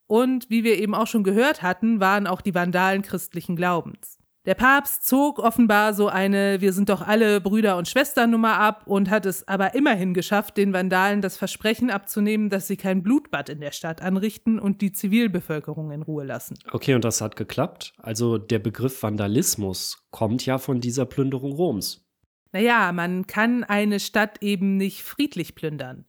Und 0.08 0.50
wie 0.50 0.63
wir 0.63 0.80
eben 0.80 0.96
auch 0.96 1.08
schon 1.08 1.24
gehört 1.24 1.62
hatten, 1.62 2.00
waren 2.00 2.28
auch 2.28 2.41
die 2.41 2.56
Vandalen 2.56 3.02
christlichen 3.02 3.56
Glaubens. 3.56 4.19
Der 4.45 4.56
Papst 4.56 5.08
zog 5.08 5.39
offenbar 5.39 5.93
so 5.93 6.10
eine 6.10 6.60
Wir 6.60 6.73
sind 6.73 6.89
doch 6.89 7.01
alle 7.01 7.39
Brüder 7.39 7.77
und 7.77 7.88
Schwestern 7.88 8.32
Nummer 8.32 8.60
ab 8.60 8.84
und 8.86 9.10
hat 9.10 9.25
es 9.25 9.47
aber 9.47 9.73
immerhin 9.73 10.13
geschafft, 10.13 10.58
den 10.58 10.73
Vandalen 10.73 11.21
das 11.21 11.38
Versprechen 11.38 11.89
abzunehmen, 11.89 12.49
dass 12.49 12.67
sie 12.67 12.75
kein 12.75 13.03
Blutbad 13.03 13.47
in 13.47 13.62
der 13.62 13.71
Stadt 13.71 14.01
anrichten 14.01 14.60
und 14.60 14.82
die 14.82 14.91
Zivilbevölkerung 14.91 15.91
in 15.91 16.01
Ruhe 16.01 16.25
lassen. 16.25 16.58
Okay, 16.73 16.93
und 16.93 17.06
das 17.06 17.21
hat 17.21 17.38
geklappt. 17.38 17.93
Also 17.97 18.38
der 18.38 18.60
Begriff 18.60 19.01
Vandalismus 19.01 20.06
kommt 20.12 20.45
ja 20.45 20.58
von 20.58 20.82
dieser 20.82 21.06
Plünderung 21.06 21.53
Roms. 21.53 22.06
Naja, 22.51 22.91
man 22.91 23.25
kann 23.27 23.63
eine 23.63 24.01
Stadt 24.01 24.43
eben 24.43 24.75
nicht 24.75 25.03
friedlich 25.03 25.56
plündern. 25.56 26.03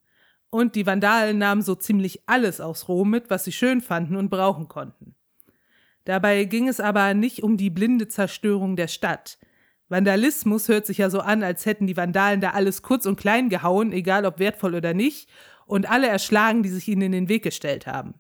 Und 0.51 0.75
die 0.75 0.87
Vandalen 0.87 1.39
nahmen 1.39 1.63
so 1.63 1.77
ziemlich 1.77 2.29
alles 2.29 2.61
aus 2.61 2.89
Rom 2.89 3.11
mit, 3.11 3.31
was 3.31 3.45
sie 3.45 3.53
schön 3.53 3.81
fanden 3.81 4.17
und 4.17 4.29
brauchen 4.29 4.67
konnten. 4.67 5.15
Dabei 6.05 6.45
ging 6.45 6.69
es 6.69 6.81
aber 6.81 7.15
nicht 7.15 7.43
um 7.43 7.57
die 7.57 7.71
blinde 7.71 8.09
Zerstörung 8.09 8.77
der 8.77 8.89
Stadt. 8.89 9.39
Vandalismus 9.89 10.69
hört 10.69 10.87
sich 10.87 10.99
ja 10.99 11.11
so 11.11 11.21
an, 11.21 11.43
als 11.43 11.67
hätten 11.67 11.87
die 11.87 11.97
Vandalen 11.97 12.41
da 12.41 12.51
alles 12.51 12.83
kurz 12.83 13.07
und 13.07 13.17
klein 13.17 13.49
gehauen, 13.49 13.93
egal 13.93 14.27
ob 14.27 14.39
wertvoll 14.39 14.75
oder 14.75 14.95
nicht, 14.95 15.29
und 15.67 15.89
alle 15.91 16.09
erschlagen, 16.09 16.63
die 16.63 16.69
sich 16.69 16.89
ihnen 16.89 17.03
in 17.03 17.13
den 17.13 17.29
Weg 17.29 17.43
gestellt 17.43 17.87
haben. 17.87 18.15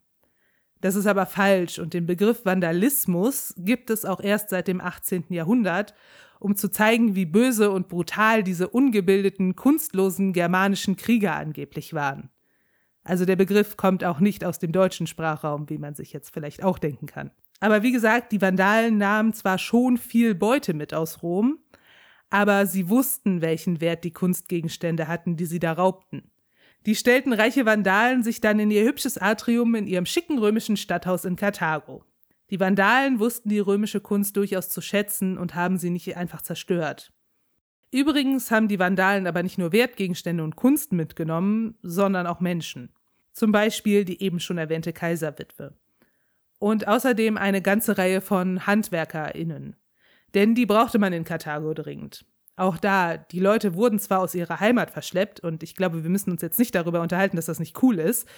Das 0.80 0.96
ist 0.96 1.06
aber 1.06 1.24
falsch 1.24 1.78
und 1.78 1.94
den 1.94 2.06
Begriff 2.06 2.44
Vandalismus 2.44 3.54
gibt 3.56 3.88
es 3.88 4.04
auch 4.04 4.20
erst 4.20 4.50
seit 4.50 4.68
dem 4.68 4.82
18. 4.82 5.24
Jahrhundert, 5.30 5.94
um 6.40 6.56
zu 6.56 6.70
zeigen, 6.70 7.14
wie 7.14 7.24
böse 7.24 7.70
und 7.70 7.88
brutal 7.88 8.42
diese 8.42 8.68
ungebildeten, 8.68 9.56
kunstlosen 9.56 10.34
germanischen 10.34 10.96
Krieger 10.96 11.36
angeblich 11.36 11.94
waren. 11.94 12.28
Also 13.02 13.24
der 13.24 13.36
Begriff 13.36 13.78
kommt 13.78 14.04
auch 14.04 14.20
nicht 14.20 14.44
aus 14.44 14.58
dem 14.58 14.72
deutschen 14.72 15.06
Sprachraum, 15.06 15.70
wie 15.70 15.78
man 15.78 15.94
sich 15.94 16.12
jetzt 16.12 16.32
vielleicht 16.34 16.62
auch 16.62 16.78
denken 16.78 17.06
kann. 17.06 17.30
Aber 17.64 17.82
wie 17.82 17.92
gesagt, 17.92 18.30
die 18.32 18.42
Vandalen 18.42 18.98
nahmen 18.98 19.32
zwar 19.32 19.56
schon 19.56 19.96
viel 19.96 20.34
Beute 20.34 20.74
mit 20.74 20.92
aus 20.92 21.22
Rom, 21.22 21.60
aber 22.28 22.66
sie 22.66 22.90
wussten, 22.90 23.40
welchen 23.40 23.80
Wert 23.80 24.04
die 24.04 24.12
Kunstgegenstände 24.12 25.08
hatten, 25.08 25.38
die 25.38 25.46
sie 25.46 25.60
da 25.60 25.72
raubten. 25.72 26.30
Die 26.84 26.94
stellten 26.94 27.32
reiche 27.32 27.64
Vandalen 27.64 28.22
sich 28.22 28.42
dann 28.42 28.58
in 28.58 28.70
ihr 28.70 28.84
hübsches 28.84 29.16
Atrium 29.16 29.74
in 29.76 29.86
ihrem 29.86 30.04
schicken 30.04 30.38
römischen 30.38 30.76
Stadthaus 30.76 31.24
in 31.24 31.36
Karthago. 31.36 32.04
Die 32.50 32.60
Vandalen 32.60 33.18
wussten 33.18 33.48
die 33.48 33.60
römische 33.60 34.02
Kunst 34.02 34.36
durchaus 34.36 34.68
zu 34.68 34.82
schätzen 34.82 35.38
und 35.38 35.54
haben 35.54 35.78
sie 35.78 35.88
nicht 35.88 36.18
einfach 36.18 36.42
zerstört. 36.42 37.14
Übrigens 37.90 38.50
haben 38.50 38.68
die 38.68 38.78
Vandalen 38.78 39.26
aber 39.26 39.42
nicht 39.42 39.56
nur 39.56 39.72
Wertgegenstände 39.72 40.44
und 40.44 40.56
Kunst 40.56 40.92
mitgenommen, 40.92 41.78
sondern 41.80 42.26
auch 42.26 42.40
Menschen. 42.40 42.92
Zum 43.32 43.52
Beispiel 43.52 44.04
die 44.04 44.20
eben 44.20 44.38
schon 44.38 44.58
erwähnte 44.58 44.92
Kaiserwitwe. 44.92 45.74
Und 46.58 46.88
außerdem 46.88 47.36
eine 47.36 47.62
ganze 47.62 47.98
Reihe 47.98 48.20
von 48.20 48.66
HandwerkerInnen. 48.66 49.76
Denn 50.34 50.54
die 50.54 50.66
brauchte 50.66 50.98
man 50.98 51.12
in 51.12 51.24
Karthago 51.24 51.74
dringend 51.74 52.24
auch 52.56 52.76
da, 52.76 53.16
die 53.16 53.40
Leute 53.40 53.74
wurden 53.74 53.98
zwar 53.98 54.20
aus 54.20 54.34
ihrer 54.34 54.60
Heimat 54.60 54.90
verschleppt 54.90 55.40
und 55.40 55.62
ich 55.62 55.74
glaube, 55.74 56.02
wir 56.02 56.10
müssen 56.10 56.30
uns 56.30 56.42
jetzt 56.42 56.58
nicht 56.58 56.74
darüber 56.74 57.00
unterhalten, 57.00 57.36
dass 57.36 57.46
das 57.46 57.58
nicht 57.58 57.82
cool 57.82 57.98
ist. 57.98 58.28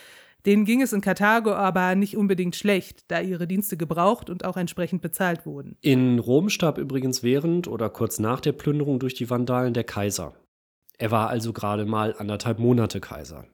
Denen 0.47 0.65
ging 0.65 0.81
es 0.81 0.93
in 0.93 1.01
Karthago 1.01 1.53
aber 1.53 1.95
nicht 1.97 2.17
unbedingt 2.17 2.57
schlecht, 2.57 3.05
da 3.09 3.21
ihre 3.21 3.47
Dienste 3.47 3.77
gebraucht 3.77 4.31
und 4.31 4.45
auch 4.45 4.57
entsprechend 4.57 5.03
bezahlt 5.03 5.45
wurden. 5.45 5.77
In 5.81 6.19
Rom 6.19 6.49
starb 6.51 6.79
übrigens 6.79 7.23
während 7.23 7.69
oder 7.69 7.91
kurz 7.91 8.19
nach 8.19 8.41
der 8.41 8.53
Plünderung 8.53 8.99
durch 8.99 9.15
die 9.15 9.29
Vandalen 9.29 9.75
der 9.75 9.85
Kaiser. 9.85 10.35
Er 10.99 11.11
war 11.11 11.29
also 11.29 11.53
gerade 11.53 11.85
mal 11.85 12.15
anderthalb 12.17 12.59
Monate 12.59 13.01
Kaiser. 13.01 13.45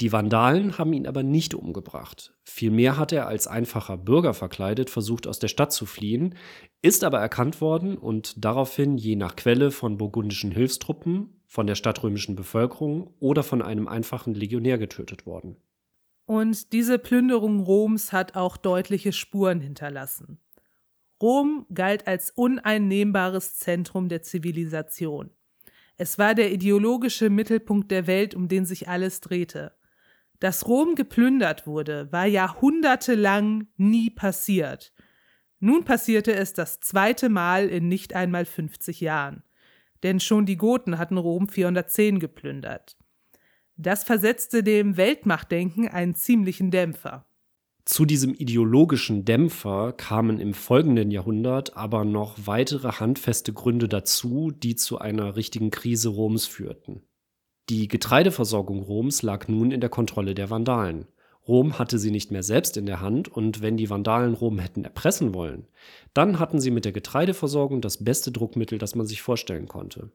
Die 0.00 0.12
Vandalen 0.12 0.78
haben 0.78 0.92
ihn 0.92 1.08
aber 1.08 1.24
nicht 1.24 1.54
umgebracht. 1.54 2.32
Vielmehr 2.44 2.96
hat 2.96 3.10
er 3.10 3.26
als 3.26 3.48
einfacher 3.48 3.96
Bürger 3.96 4.32
verkleidet 4.32 4.90
versucht, 4.90 5.26
aus 5.26 5.40
der 5.40 5.48
Stadt 5.48 5.72
zu 5.72 5.86
fliehen, 5.86 6.36
ist 6.82 7.02
aber 7.02 7.18
erkannt 7.18 7.60
worden 7.60 7.98
und 7.98 8.44
daraufhin 8.44 8.96
je 8.96 9.16
nach 9.16 9.34
Quelle 9.34 9.72
von 9.72 9.96
burgundischen 9.98 10.52
Hilfstruppen, 10.52 11.42
von 11.46 11.66
der 11.66 11.74
stadtrömischen 11.74 12.36
Bevölkerung 12.36 13.14
oder 13.18 13.42
von 13.42 13.60
einem 13.60 13.88
einfachen 13.88 14.34
Legionär 14.34 14.78
getötet 14.78 15.26
worden. 15.26 15.56
Und 16.26 16.72
diese 16.72 16.98
Plünderung 16.98 17.60
Roms 17.60 18.12
hat 18.12 18.36
auch 18.36 18.56
deutliche 18.58 19.12
Spuren 19.12 19.60
hinterlassen. 19.60 20.38
Rom 21.20 21.66
galt 21.74 22.06
als 22.06 22.30
uneinnehmbares 22.30 23.56
Zentrum 23.56 24.08
der 24.08 24.22
Zivilisation. 24.22 25.30
Es 25.96 26.18
war 26.18 26.36
der 26.36 26.52
ideologische 26.52 27.28
Mittelpunkt 27.30 27.90
der 27.90 28.06
Welt, 28.06 28.36
um 28.36 28.46
den 28.46 28.66
sich 28.66 28.88
alles 28.88 29.20
drehte. 29.20 29.72
Dass 30.40 30.68
Rom 30.68 30.94
geplündert 30.94 31.66
wurde, 31.66 32.12
war 32.12 32.26
jahrhundertelang 32.26 33.66
nie 33.76 34.10
passiert. 34.10 34.92
Nun 35.60 35.84
passierte 35.84 36.34
es 36.34 36.52
das 36.52 36.78
zweite 36.80 37.28
Mal 37.28 37.68
in 37.68 37.88
nicht 37.88 38.14
einmal 38.14 38.44
50 38.44 39.00
Jahren. 39.00 39.42
Denn 40.04 40.20
schon 40.20 40.46
die 40.46 40.56
Goten 40.56 40.98
hatten 40.98 41.18
Rom 41.18 41.48
410 41.48 42.20
geplündert. 42.20 42.96
Das 43.76 44.04
versetzte 44.04 44.62
dem 44.62 44.96
Weltmachtdenken 44.96 45.88
einen 45.88 46.14
ziemlichen 46.14 46.70
Dämpfer. 46.70 47.26
Zu 47.84 48.04
diesem 48.04 48.34
ideologischen 48.34 49.24
Dämpfer 49.24 49.92
kamen 49.92 50.40
im 50.40 50.52
folgenden 50.52 51.10
Jahrhundert 51.10 51.76
aber 51.76 52.04
noch 52.04 52.36
weitere 52.44 52.92
handfeste 52.92 53.52
Gründe 53.52 53.88
dazu, 53.88 54.50
die 54.50 54.76
zu 54.76 54.98
einer 54.98 55.36
richtigen 55.36 55.70
Krise 55.70 56.10
Roms 56.10 56.44
führten. 56.44 57.02
Die 57.68 57.86
Getreideversorgung 57.86 58.82
Roms 58.82 59.20
lag 59.20 59.46
nun 59.46 59.72
in 59.72 59.80
der 59.80 59.90
Kontrolle 59.90 60.34
der 60.34 60.48
Vandalen. 60.48 61.06
Rom 61.46 61.78
hatte 61.78 61.98
sie 61.98 62.10
nicht 62.10 62.30
mehr 62.30 62.42
selbst 62.42 62.78
in 62.78 62.86
der 62.86 63.00
Hand 63.00 63.28
und 63.28 63.60
wenn 63.60 63.76
die 63.76 63.90
Vandalen 63.90 64.32
Rom 64.34 64.58
hätten 64.58 64.84
erpressen 64.84 65.34
wollen, 65.34 65.66
dann 66.14 66.38
hatten 66.38 66.60
sie 66.60 66.70
mit 66.70 66.86
der 66.86 66.92
Getreideversorgung 66.92 67.82
das 67.82 68.02
beste 68.04 68.32
Druckmittel, 68.32 68.78
das 68.78 68.94
man 68.94 69.06
sich 69.06 69.20
vorstellen 69.20 69.68
konnte. 69.68 70.10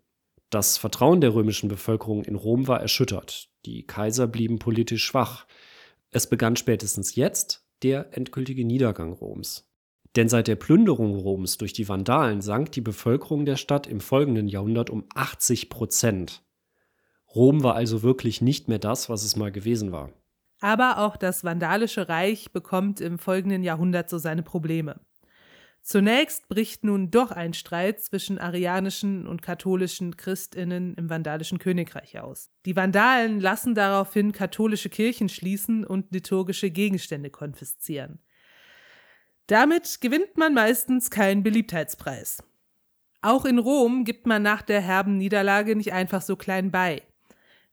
Das 0.50 0.78
Vertrauen 0.78 1.22
der 1.22 1.34
römischen 1.34 1.70
Bevölkerung 1.70 2.24
in 2.24 2.36
Rom 2.36 2.68
war 2.68 2.82
erschüttert. 2.82 3.50
Die 3.66 3.86
Kaiser 3.86 4.28
blieben 4.28 4.60
politisch 4.60 5.04
schwach. 5.04 5.46
Es 6.12 6.28
begann 6.28 6.56
spätestens 6.56 7.16
jetzt 7.16 7.66
der 7.84 8.16
endgültige 8.18 8.66
Niedergang 8.66 9.14
Roms. 9.14 9.68
Denn 10.16 10.30
seit 10.30 10.48
der 10.48 10.56
Plünderung 10.56 11.16
Roms 11.16 11.58
durch 11.58 11.74
die 11.74 11.90
Vandalen 11.90 12.42
sank 12.42 12.72
die 12.72 12.82
Bevölkerung 12.82 13.46
der 13.46 13.58
Stadt 13.58 13.88
im 13.88 14.00
folgenden 14.00 14.48
Jahrhundert 14.48 14.92
um 14.92 15.06
80 15.16 15.70
Prozent. 15.70 16.44
Rom 17.36 17.64
war 17.64 17.76
also 17.76 18.04
wirklich 18.04 18.42
nicht 18.42 18.68
mehr 18.68 18.80
das, 18.80 19.10
was 19.10 19.24
es 19.24 19.36
mal 19.36 19.52
gewesen 19.52 19.92
war. 19.92 20.12
Aber 20.60 21.00
auch 21.00 21.18
das 21.18 21.44
Vandalische 21.44 22.08
Reich 22.08 22.52
bekommt 22.52 23.02
im 23.02 23.20
folgenden 23.20 23.64
Jahrhundert 23.64 24.10
so 24.10 24.18
seine 24.18 24.44
Probleme. 24.44 25.02
Zunächst 25.82 26.48
bricht 26.48 26.86
nun 26.86 27.12
doch 27.12 27.32
ein 27.32 27.54
Streit 27.54 28.00
zwischen 28.00 28.40
arianischen 28.40 29.28
und 29.28 29.42
katholischen 29.42 30.16
Christinnen 30.16 30.94
im 30.94 31.10
Vandalischen 31.10 31.60
Königreich 31.60 32.22
aus. 32.22 32.50
Die 32.66 32.78
Vandalen 32.78 33.42
lassen 33.42 33.76
daraufhin 33.76 34.32
katholische 34.32 34.90
Kirchen 34.90 35.28
schließen 35.28 35.84
und 35.86 36.14
liturgische 36.14 36.72
Gegenstände 36.72 37.30
konfiszieren. 37.30 38.20
Damit 39.48 40.00
gewinnt 40.00 40.38
man 40.38 40.54
meistens 40.54 41.10
keinen 41.10 41.44
Beliebtheitspreis. 41.44 42.42
Auch 43.22 43.44
in 43.44 43.60
Rom 43.60 44.06
gibt 44.06 44.26
man 44.26 44.42
nach 44.42 44.62
der 44.62 44.80
herben 44.80 45.18
Niederlage 45.18 45.76
nicht 45.76 45.92
einfach 45.92 46.22
so 46.22 46.38
klein 46.38 46.72
bei. 46.72 47.02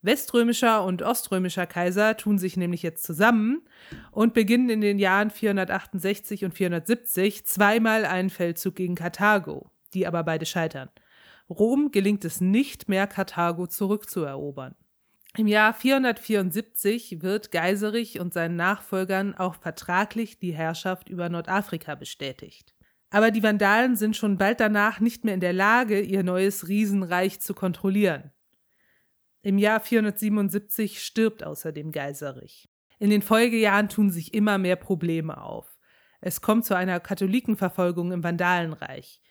Weströmischer 0.03 0.85
und 0.85 1.03
oströmischer 1.03 1.67
Kaiser 1.67 2.17
tun 2.17 2.39
sich 2.39 2.57
nämlich 2.57 2.83
jetzt 2.83 3.03
zusammen 3.03 3.63
und 4.11 4.33
beginnen 4.33 4.71
in 4.71 4.81
den 4.81 4.99
Jahren 4.99 5.31
468 5.31 6.45
und 6.45 6.55
470 6.55 7.45
zweimal 7.45 8.07
einen 8.07 8.31
Feldzug 8.31 8.77
gegen 8.77 8.95
Karthago, 8.95 9.71
die 9.93 10.07
aber 10.07 10.23
beide 10.23 10.47
scheitern. 10.47 10.89
Rom 11.51 11.91
gelingt 11.91 12.25
es 12.25 12.41
nicht 12.41 12.89
mehr, 12.89 13.07
Karthago 13.07 13.67
zurückzuerobern. 13.67 14.75
Im 15.37 15.47
Jahr 15.47 15.75
474 15.75 17.23
wird 17.23 17.53
Geiserich 17.53 18.21
und 18.21 18.33
seinen 18.33 18.57
Nachfolgern 18.57 19.35
auch 19.35 19.55
vertraglich 19.55 20.39
die 20.39 20.53
Herrschaft 20.53 21.09
über 21.09 21.29
Nordafrika 21.29 21.95
bestätigt. 21.95 22.75
Aber 23.11 23.31
die 23.31 23.43
Vandalen 23.43 23.97
sind 23.97 24.17
schon 24.17 24.39
bald 24.39 24.61
danach 24.61 25.01
nicht 25.01 25.25
mehr 25.25 25.35
in 25.35 25.41
der 25.41 25.53
Lage, 25.53 26.01
ihr 26.01 26.23
neues 26.23 26.69
Riesenreich 26.69 27.41
zu 27.41 27.55
kontrollieren. 27.55 28.33
Im 29.43 29.57
Jahr 29.57 29.81
477 29.81 31.03
stirbt 31.03 31.45
außerdem 31.45 31.93
Geiserich. 31.93 32.69
In 32.99 33.09
den 33.09 33.23
Folgejahren 33.23 33.89
tun 33.89 34.11
sich 34.11 34.35
immer 34.35 34.59
mehr 34.59 34.77
Probleme 34.77 35.43
auf. 35.43 35.79
Es 36.21 36.43
kommt 36.43 36.67
zu 36.67 36.77
einer 36.77 37.01
Katholikenverfolgung 37.01 38.13
im 38.13 38.23
Vandalenreich. 38.23 39.23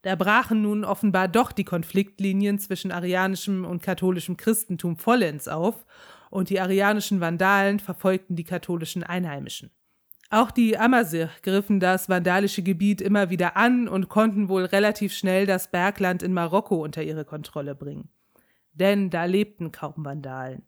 Da 0.00 0.14
brachen 0.14 0.62
nun 0.62 0.84
offenbar 0.84 1.28
doch 1.28 1.52
die 1.52 1.64
Konfliktlinien 1.64 2.58
zwischen 2.58 2.92
arianischem 2.92 3.66
und 3.66 3.82
katholischem 3.82 4.38
Christentum 4.38 4.96
vollends 4.96 5.48
auf 5.48 5.84
und 6.30 6.48
die 6.48 6.60
arianischen 6.60 7.20
Vandalen 7.20 7.78
verfolgten 7.78 8.36
die 8.36 8.44
katholischen 8.44 9.02
Einheimischen. 9.02 9.70
Auch 10.30 10.50
die 10.50 10.78
Amazigh 10.78 11.42
griffen 11.42 11.78
das 11.78 12.08
vandalische 12.08 12.62
Gebiet 12.62 13.02
immer 13.02 13.28
wieder 13.28 13.58
an 13.58 13.86
und 13.86 14.08
konnten 14.08 14.48
wohl 14.48 14.64
relativ 14.64 15.12
schnell 15.12 15.44
das 15.44 15.70
Bergland 15.70 16.22
in 16.22 16.32
Marokko 16.32 16.82
unter 16.82 17.02
ihre 17.02 17.26
Kontrolle 17.26 17.74
bringen 17.74 18.08
denn 18.78 19.10
da 19.10 19.24
lebten 19.24 19.72
kaum 19.72 20.04
Vandalen. 20.04 20.62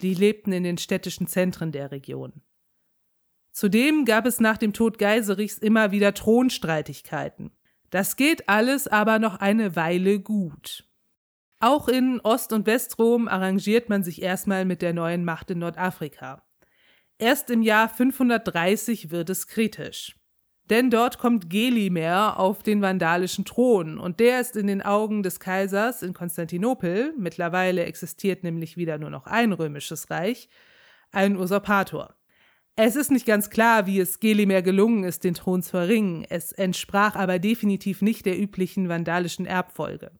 Die 0.00 0.14
lebten 0.14 0.52
in 0.52 0.64
den 0.64 0.78
städtischen 0.78 1.26
Zentren 1.26 1.72
der 1.72 1.90
Region. 1.90 2.32
Zudem 3.52 4.04
gab 4.04 4.26
es 4.26 4.40
nach 4.40 4.58
dem 4.58 4.72
Tod 4.72 4.98
Geiserichs 4.98 5.56
immer 5.56 5.90
wieder 5.90 6.12
Thronstreitigkeiten. 6.12 7.50
Das 7.90 8.16
geht 8.16 8.48
alles 8.48 8.86
aber 8.86 9.18
noch 9.18 9.36
eine 9.36 9.76
Weile 9.76 10.20
gut. 10.20 10.84
Auch 11.58 11.88
in 11.88 12.20
Ost- 12.20 12.52
und 12.52 12.66
Westrom 12.66 13.28
arrangiert 13.28 13.88
man 13.88 14.02
sich 14.02 14.20
erstmal 14.20 14.66
mit 14.66 14.82
der 14.82 14.92
neuen 14.92 15.24
Macht 15.24 15.50
in 15.50 15.60
Nordafrika. 15.60 16.42
Erst 17.18 17.48
im 17.48 17.62
Jahr 17.62 17.88
530 17.88 19.10
wird 19.10 19.30
es 19.30 19.46
kritisch. 19.46 20.16
Denn 20.68 20.90
dort 20.90 21.18
kommt 21.18 21.48
Gelimer 21.48 22.40
auf 22.40 22.62
den 22.62 22.82
vandalischen 22.82 23.44
Thron 23.44 23.98
und 23.98 24.18
der 24.18 24.40
ist 24.40 24.56
in 24.56 24.66
den 24.66 24.82
Augen 24.82 25.22
des 25.22 25.38
Kaisers 25.38 26.02
in 26.02 26.12
Konstantinopel, 26.12 27.14
mittlerweile 27.16 27.84
existiert 27.84 28.42
nämlich 28.42 28.76
wieder 28.76 28.98
nur 28.98 29.10
noch 29.10 29.26
ein 29.26 29.52
römisches 29.52 30.10
Reich, 30.10 30.48
ein 31.12 31.36
Usurpator. 31.36 32.16
Es 32.74 32.94
ist 32.94 33.10
nicht 33.10 33.24
ganz 33.24 33.48
klar, 33.48 33.86
wie 33.86 34.00
es 34.00 34.20
Gelimer 34.20 34.60
gelungen 34.60 35.04
ist, 35.04 35.24
den 35.24 35.34
Thron 35.34 35.62
zu 35.62 35.78
erringen. 35.78 36.26
Es 36.28 36.52
entsprach 36.52 37.16
aber 37.16 37.38
definitiv 37.38 38.02
nicht 38.02 38.26
der 38.26 38.38
üblichen 38.38 38.90
vandalischen 38.90 39.46
Erbfolge. 39.46 40.10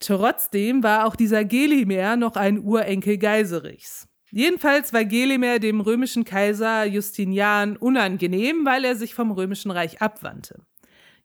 Trotzdem 0.00 0.82
war 0.82 1.06
auch 1.06 1.14
dieser 1.14 1.44
Gelimer 1.44 2.16
noch 2.16 2.34
ein 2.34 2.58
Urenkel 2.58 3.18
Geiserichs. 3.18 4.08
Jedenfalls 4.34 4.94
war 4.94 5.04
Gelimer 5.04 5.58
dem 5.58 5.82
römischen 5.82 6.24
Kaiser 6.24 6.86
Justinian 6.86 7.76
unangenehm, 7.76 8.64
weil 8.64 8.82
er 8.86 8.96
sich 8.96 9.14
vom 9.14 9.30
römischen 9.30 9.70
Reich 9.70 10.00
abwandte. 10.00 10.62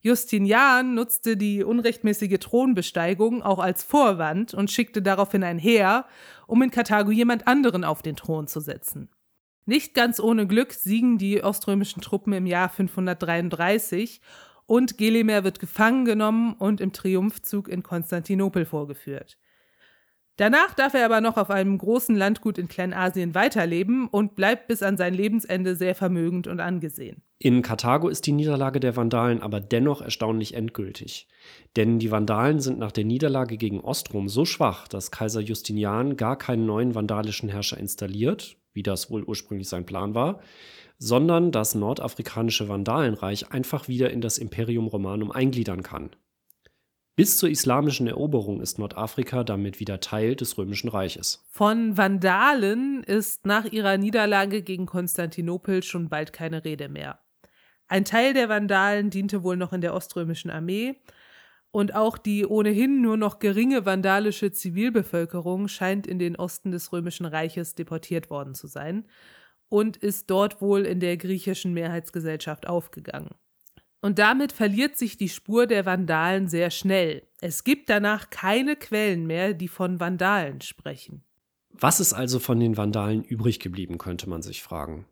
Justinian 0.01 0.93
nutzte 0.93 1.37
die 1.37 1.63
unrechtmäßige 1.63 2.37
Thronbesteigung 2.37 3.43
auch 3.43 3.59
als 3.59 3.81
Vorwand 3.81 4.53
und 4.53 4.69
schickte 4.69 5.01
daraufhin 5.01 5.45
ein 5.45 5.57
Heer, 5.57 6.05
um 6.47 6.61
in 6.61 6.69
Karthago 6.69 7.09
jemand 7.11 7.47
anderen 7.47 7.85
auf 7.85 8.01
den 8.01 8.17
Thron 8.17 8.47
zu 8.47 8.59
setzen. 8.59 9.09
Nicht 9.65 9.93
ganz 9.93 10.19
ohne 10.19 10.45
Glück 10.45 10.73
siegen 10.73 11.17
die 11.17 11.41
oströmischen 11.41 12.01
Truppen 12.01 12.33
im 12.33 12.45
Jahr 12.45 12.67
533 12.67 14.19
und 14.65 14.97
Gelimer 14.97 15.45
wird 15.45 15.61
gefangen 15.61 16.03
genommen 16.03 16.55
und 16.55 16.81
im 16.81 16.91
Triumphzug 16.91 17.69
in 17.69 17.83
Konstantinopel 17.83 18.65
vorgeführt. 18.65 19.37
Danach 20.37 20.75
darf 20.75 20.93
er 20.93 21.03
aber 21.03 21.19
noch 21.19 21.35
auf 21.35 21.49
einem 21.49 21.79
großen 21.79 22.15
Landgut 22.15 22.59
in 22.59 22.67
Kleinasien 22.67 23.33
weiterleben 23.33 24.07
und 24.07 24.35
bleibt 24.35 24.67
bis 24.67 24.83
an 24.83 24.95
sein 24.95 25.15
Lebensende 25.15 25.75
sehr 25.75 25.95
vermögend 25.95 26.45
und 26.45 26.59
angesehen. 26.59 27.23
In 27.39 27.63
Karthago 27.63 28.07
ist 28.07 28.27
die 28.27 28.31
Niederlage 28.33 28.79
der 28.79 28.95
Vandalen 28.95 29.41
aber 29.41 29.59
dennoch 29.59 29.99
erstaunlich 30.01 30.53
endgültig. 30.53 31.27
Denn 31.75 31.97
die 31.97 32.11
Vandalen 32.11 32.59
sind 32.59 32.77
nach 32.77 32.91
der 32.91 33.03
Niederlage 33.03 33.57
gegen 33.57 33.81
Ostrom 33.81 34.29
so 34.29 34.45
schwach, 34.45 34.87
dass 34.87 35.09
Kaiser 35.09 35.41
Justinian 35.41 36.17
gar 36.17 36.37
keinen 36.37 36.67
neuen 36.67 36.93
vandalischen 36.93 37.49
Herrscher 37.49 37.77
installiert, 37.77 38.57
wie 38.73 38.83
das 38.83 39.09
wohl 39.09 39.23
ursprünglich 39.23 39.67
sein 39.67 39.87
Plan 39.87 40.13
war, 40.13 40.39
sondern 40.99 41.51
das 41.51 41.73
nordafrikanische 41.73 42.69
Vandalenreich 42.69 43.51
einfach 43.51 43.87
wieder 43.87 44.11
in 44.11 44.21
das 44.21 44.37
Imperium 44.37 44.87
Romanum 44.87 45.31
eingliedern 45.31 45.81
kann. 45.81 46.11
Bis 47.17 47.39
zur 47.39 47.49
islamischen 47.49 48.05
Eroberung 48.05 48.61
ist 48.61 48.77
Nordafrika 48.77 49.43
damit 49.43 49.79
wieder 49.79 49.99
Teil 49.99 50.35
des 50.35 50.55
Römischen 50.55 50.87
Reiches. 50.87 51.43
Von 51.49 51.97
Vandalen 51.97 53.03
ist 53.03 53.47
nach 53.47 53.65
ihrer 53.65 53.97
Niederlage 53.97 54.61
gegen 54.61 54.85
Konstantinopel 54.85 55.81
schon 55.81 56.09
bald 56.09 56.31
keine 56.31 56.63
Rede 56.63 56.89
mehr. 56.89 57.19
Ein 57.87 58.05
Teil 58.05 58.35
der 58.35 58.49
Vandalen 58.49 59.09
diente 59.09 59.41
wohl 59.41 59.57
noch 59.57 59.73
in 59.73 59.81
der 59.81 59.95
oströmischen 59.95 60.51
Armee, 60.51 61.01
und 61.71 61.95
auch 61.95 62.19
die 62.19 62.45
ohnehin 62.45 63.01
nur 63.01 63.17
noch 63.17 63.39
geringe 63.39 63.83
vandalische 63.83 64.51
Zivilbevölkerung 64.51 65.67
scheint 65.67 66.05
in 66.05 66.19
den 66.19 66.35
Osten 66.35 66.71
des 66.71 66.93
Römischen 66.93 67.25
Reiches 67.25 67.73
deportiert 67.73 68.29
worden 68.29 68.53
zu 68.53 68.67
sein 68.67 69.05
und 69.69 69.97
ist 69.97 70.29
dort 70.29 70.61
wohl 70.61 70.85
in 70.85 70.99
der 70.99 71.17
griechischen 71.17 71.73
Mehrheitsgesellschaft 71.73 72.67
aufgegangen. 72.67 73.31
Und 74.01 74.19
damit 74.19 74.51
verliert 74.51 74.97
sich 74.97 75.17
die 75.17 75.29
Spur 75.29 75.65
der 75.65 75.85
Vandalen 75.85 76.47
sehr 76.47 76.69
schnell. 76.69 77.23
Es 77.41 77.63
gibt 77.63 77.89
danach 77.89 78.29
keine 78.29 78.75
Quellen 78.75 79.25
mehr, 79.25 79.53
die 79.53 79.67
von 79.67 79.99
Vandalen 79.99 80.61
sprechen. 80.61 81.23
Was 81.71 81.99
ist 81.99 82.13
also 82.13 82.39
von 82.39 82.59
den 82.59 82.77
Vandalen 82.77 83.23
übrig 83.23 83.59
geblieben, 83.59 83.97
könnte 83.97 84.29
man 84.29 84.41
sich 84.41 84.63
fragen. 84.63 85.05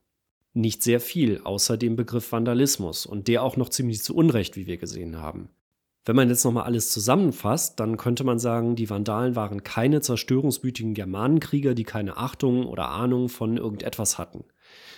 Nicht 0.53 0.83
sehr 0.83 0.99
viel, 0.99 1.41
außer 1.43 1.77
dem 1.77 1.95
Begriff 1.95 2.31
Vandalismus 2.31 3.05
und 3.05 3.27
der 3.27 3.43
auch 3.43 3.57
noch 3.57 3.69
ziemlich 3.69 4.01
zu 4.03 4.15
Unrecht, 4.15 4.55
wie 4.55 4.67
wir 4.67 4.77
gesehen 4.77 5.17
haben. 5.17 5.49
Wenn 6.05 6.15
man 6.15 6.29
jetzt 6.29 6.45
nochmal 6.45 6.63
alles 6.63 6.91
zusammenfasst, 6.91 7.79
dann 7.79 7.97
könnte 7.97 8.23
man 8.23 8.37
sagen, 8.37 8.75
die 8.75 8.89
Vandalen 8.89 9.35
waren 9.35 9.63
keine 9.63 10.01
zerstörungswütigen 10.01 10.93
Germanenkrieger, 10.93 11.73
die 11.73 11.83
keine 11.83 12.17
Achtung 12.17 12.67
oder 12.67 12.89
Ahnung 12.89 13.27
von 13.27 13.57
irgendetwas 13.57 14.19
hatten. 14.19 14.45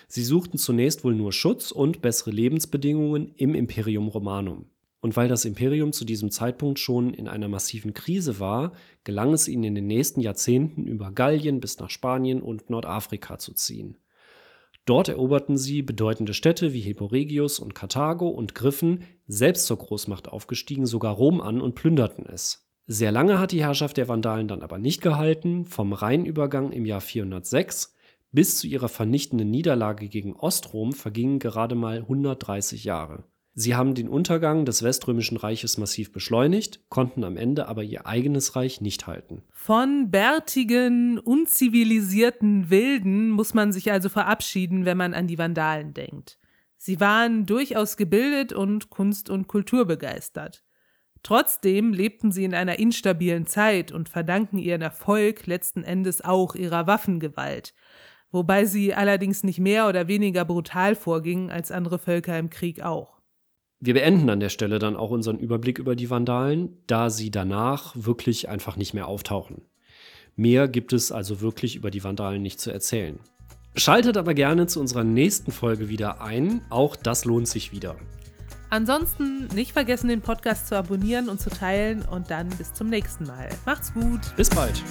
Sie 0.07 0.23
suchten 0.23 0.57
zunächst 0.57 1.03
wohl 1.03 1.15
nur 1.15 1.33
Schutz 1.33 1.71
und 1.71 2.01
bessere 2.01 2.31
Lebensbedingungen 2.31 3.33
im 3.35 3.53
Imperium 3.53 4.07
Romanum. 4.07 4.65
Und 4.99 5.15
weil 5.15 5.27
das 5.27 5.45
Imperium 5.45 5.93
zu 5.93 6.05
diesem 6.05 6.31
Zeitpunkt 6.31 6.79
schon 6.79 7.13
in 7.13 7.27
einer 7.27 7.47
massiven 7.47 7.93
Krise 7.93 8.39
war, 8.39 8.71
gelang 9.03 9.33
es 9.33 9.47
ihnen 9.47 9.63
in 9.63 9.75
den 9.75 9.87
nächsten 9.87 10.21
Jahrzehnten 10.21 10.87
über 10.87 11.11
Gallien 11.11 11.59
bis 11.59 11.77
nach 11.79 11.89
Spanien 11.89 12.41
und 12.41 12.69
Nordafrika 12.69 13.37
zu 13.37 13.53
ziehen. 13.53 13.97
Dort 14.85 15.09
eroberten 15.09 15.57
sie 15.57 15.81
bedeutende 15.81 16.33
Städte 16.33 16.71
wie 16.71 16.79
Heboregius 16.79 17.59
und 17.59 17.75
Karthago 17.75 18.29
und 18.29 18.55
griffen, 18.55 19.03
selbst 19.27 19.65
zur 19.65 19.77
Großmacht 19.77 20.29
aufgestiegen, 20.29 20.85
sogar 20.85 21.13
Rom 21.13 21.41
an 21.41 21.59
und 21.59 21.75
plünderten 21.75 22.25
es. 22.25 22.65
Sehr 22.87 23.11
lange 23.11 23.37
hat 23.37 23.51
die 23.51 23.63
Herrschaft 23.63 23.97
der 23.97 24.07
Vandalen 24.07 24.47
dann 24.47 24.61
aber 24.61 24.77
nicht 24.77 25.01
gehalten, 25.01 25.65
vom 25.65 25.91
Rheinübergang 25.91 26.71
im 26.71 26.85
Jahr 26.85 27.01
406 27.01 27.96
bis 28.31 28.57
zu 28.57 28.67
ihrer 28.67 28.89
vernichtenden 28.89 29.49
Niederlage 29.49 30.09
gegen 30.09 30.35
Ostrom 30.35 30.93
vergingen 30.93 31.39
gerade 31.39 31.75
mal 31.75 31.99
130 31.99 32.83
Jahre. 32.83 33.23
Sie 33.59 33.73
haben 33.73 33.95
den 33.95 34.07
Untergang 34.07 34.65
des 34.65 34.83
Weströmischen 34.83 35.35
Reiches 35.35 35.79
massiv 35.79 36.11
beschleunigt, 36.11 36.81
konnten 36.89 37.23
am 37.23 37.37
Ende 37.37 37.67
aber 37.67 37.81
ihr 37.81 38.05
eigenes 38.05 38.55
Reich 38.55 38.81
nicht 38.81 39.07
halten. 39.07 39.41
Von 39.51 40.11
bärtigen, 40.11 41.17
unzivilisierten 41.17 42.69
Wilden 42.69 43.31
muss 43.31 43.55
man 43.55 43.71
sich 43.71 43.91
also 43.91 44.09
verabschieden, 44.09 44.85
wenn 44.85 44.97
man 44.97 45.15
an 45.15 45.25
die 45.25 45.39
Vandalen 45.39 45.95
denkt. 45.95 46.37
Sie 46.77 46.99
waren 46.99 47.47
durchaus 47.47 47.97
gebildet 47.97 48.53
und 48.53 48.91
kunst- 48.91 49.31
und 49.31 49.47
kulturbegeistert. 49.47 50.63
Trotzdem 51.23 51.93
lebten 51.93 52.31
sie 52.31 52.43
in 52.43 52.53
einer 52.53 52.77
instabilen 52.77 53.47
Zeit 53.47 53.91
und 53.91 54.07
verdanken 54.07 54.59
ihren 54.59 54.83
Erfolg 54.83 55.47
letzten 55.47 55.83
Endes 55.83 56.23
auch 56.23 56.53
ihrer 56.53 56.85
Waffengewalt, 56.85 57.73
wobei 58.31 58.65
sie 58.65 58.93
allerdings 58.93 59.43
nicht 59.43 59.59
mehr 59.59 59.87
oder 59.87 60.07
weniger 60.07 60.45
brutal 60.45 60.95
vorgingen 60.95 61.49
als 61.49 61.71
andere 61.71 61.99
Völker 61.99 62.37
im 62.37 62.49
Krieg 62.49 62.81
auch. 62.81 63.17
Wir 63.79 63.93
beenden 63.93 64.29
an 64.29 64.39
der 64.39 64.49
Stelle 64.49 64.79
dann 64.79 64.95
auch 64.95 65.11
unseren 65.11 65.37
Überblick 65.37 65.77
über 65.77 65.95
die 65.95 66.09
Vandalen, 66.09 66.77
da 66.87 67.09
sie 67.09 67.29
danach 67.29 67.93
wirklich 67.95 68.49
einfach 68.49 68.75
nicht 68.75 68.93
mehr 68.93 69.07
auftauchen. 69.07 69.61
Mehr 70.35 70.67
gibt 70.67 70.93
es 70.93 71.11
also 71.11 71.41
wirklich 71.41 71.75
über 71.75 71.91
die 71.91 72.03
Vandalen 72.03 72.41
nicht 72.41 72.59
zu 72.59 72.71
erzählen. 72.71 73.19
Schaltet 73.75 74.17
aber 74.17 74.33
gerne 74.33 74.65
zu 74.65 74.79
unserer 74.79 75.03
nächsten 75.03 75.51
Folge 75.51 75.89
wieder 75.89 76.21
ein, 76.21 76.61
auch 76.69 76.95
das 76.95 77.25
lohnt 77.25 77.47
sich 77.47 77.71
wieder. 77.71 77.95
Ansonsten 78.69 79.47
nicht 79.53 79.71
vergessen, 79.71 80.09
den 80.09 80.21
Podcast 80.21 80.67
zu 80.67 80.75
abonnieren 80.75 81.29
und 81.29 81.39
zu 81.39 81.49
teilen 81.49 82.01
und 82.03 82.31
dann 82.31 82.49
bis 82.49 82.73
zum 82.73 82.89
nächsten 82.89 83.25
Mal. 83.25 83.49
Macht's 83.65 83.93
gut. 83.93 84.35
Bis 84.35 84.49
bald. 84.49 84.83